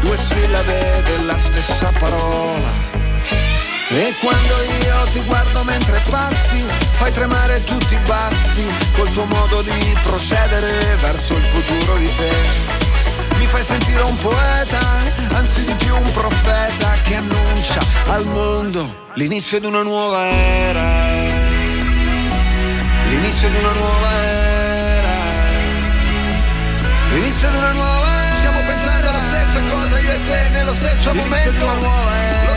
due 0.01 0.17
sillabe 0.17 1.03
della 1.05 1.37
stessa 1.39 1.91
parola. 1.99 3.08
E 3.91 4.15
quando 4.21 4.55
io 4.85 5.03
ti 5.13 5.21
guardo 5.23 5.65
mentre 5.65 6.03
passi, 6.11 6.63
fai 6.93 7.11
tremare 7.11 7.65
tutti 7.65 7.95
i 7.95 7.99
bassi, 8.07 8.67
col 8.95 9.11
tuo 9.13 9.25
modo 9.25 9.63
di 9.63 9.97
procedere 10.03 10.95
verso 11.01 11.35
il 11.35 11.43
futuro 11.45 11.97
di 11.97 12.11
te. 12.15 12.31
Mi 13.39 13.47
fai 13.47 13.65
sentire 13.65 14.03
un 14.03 14.19
poeta, 14.19 14.79
anzi 15.33 15.65
di 15.65 15.73
più 15.73 15.95
un 15.97 16.13
profeta 16.13 16.93
che 17.03 17.15
annuncia 17.15 17.81
al 18.09 18.27
mondo 18.27 19.07
l'inizio 19.15 19.59
di 19.59 19.67
una 19.67 19.83
nuova 19.83 20.23
era. 20.27 21.07
L'inizio 23.09 23.49
di 23.49 23.57
una 23.57 23.73
nuova 23.73 24.13
era. 24.13 25.09
L'inizio 27.11 27.51
di 27.51 27.57
una 27.57 27.73
nuova 27.73 28.23
era. 28.23 28.37
Stiamo 28.37 28.61
pensando 28.67 29.09
alla 29.09 29.23
stessa 29.23 29.61
cosa 29.71 29.99
io 29.99 30.13
e 30.13 30.25
te 30.27 30.49
nello 30.51 30.75
stesso 30.75 31.15
momento. 31.15 32.48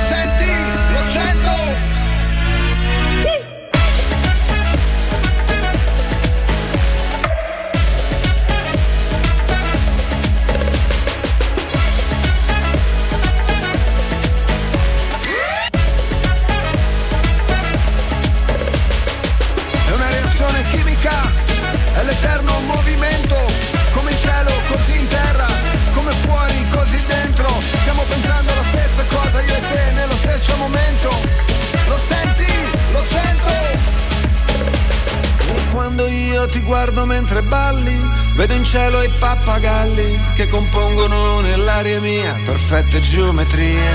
Quando 36.02 36.08
io 36.08 36.48
ti 36.48 36.62
guardo 36.62 37.06
mentre 37.06 37.44
balli, 37.44 37.96
vedo 38.36 38.54
in 38.54 38.64
cielo 38.64 39.04
i 39.04 39.10
pappagalli 39.20 40.20
che 40.36 40.48
compongono 40.48 41.42
nell'aria 41.42 42.00
mia 42.00 42.40
perfette 42.44 43.00
geometrie. 43.00 43.90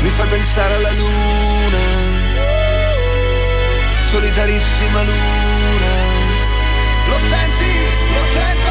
Mi 0.00 0.08
fai 0.08 0.28
pensare 0.28 0.74
alla 0.74 0.90
luna 0.90 1.78
solitarissima 4.02 5.02
luna. 5.02 5.90
Lo 7.08 7.18
senti? 7.30 7.72
Lo 8.14 8.24
sento? 8.34 8.70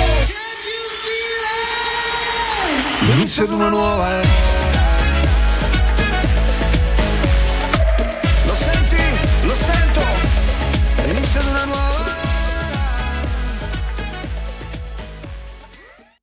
L'inizio 2.99 3.47
di 3.47 3.53
una 3.53 3.69
nuova 3.69 4.09
era. 4.09 4.50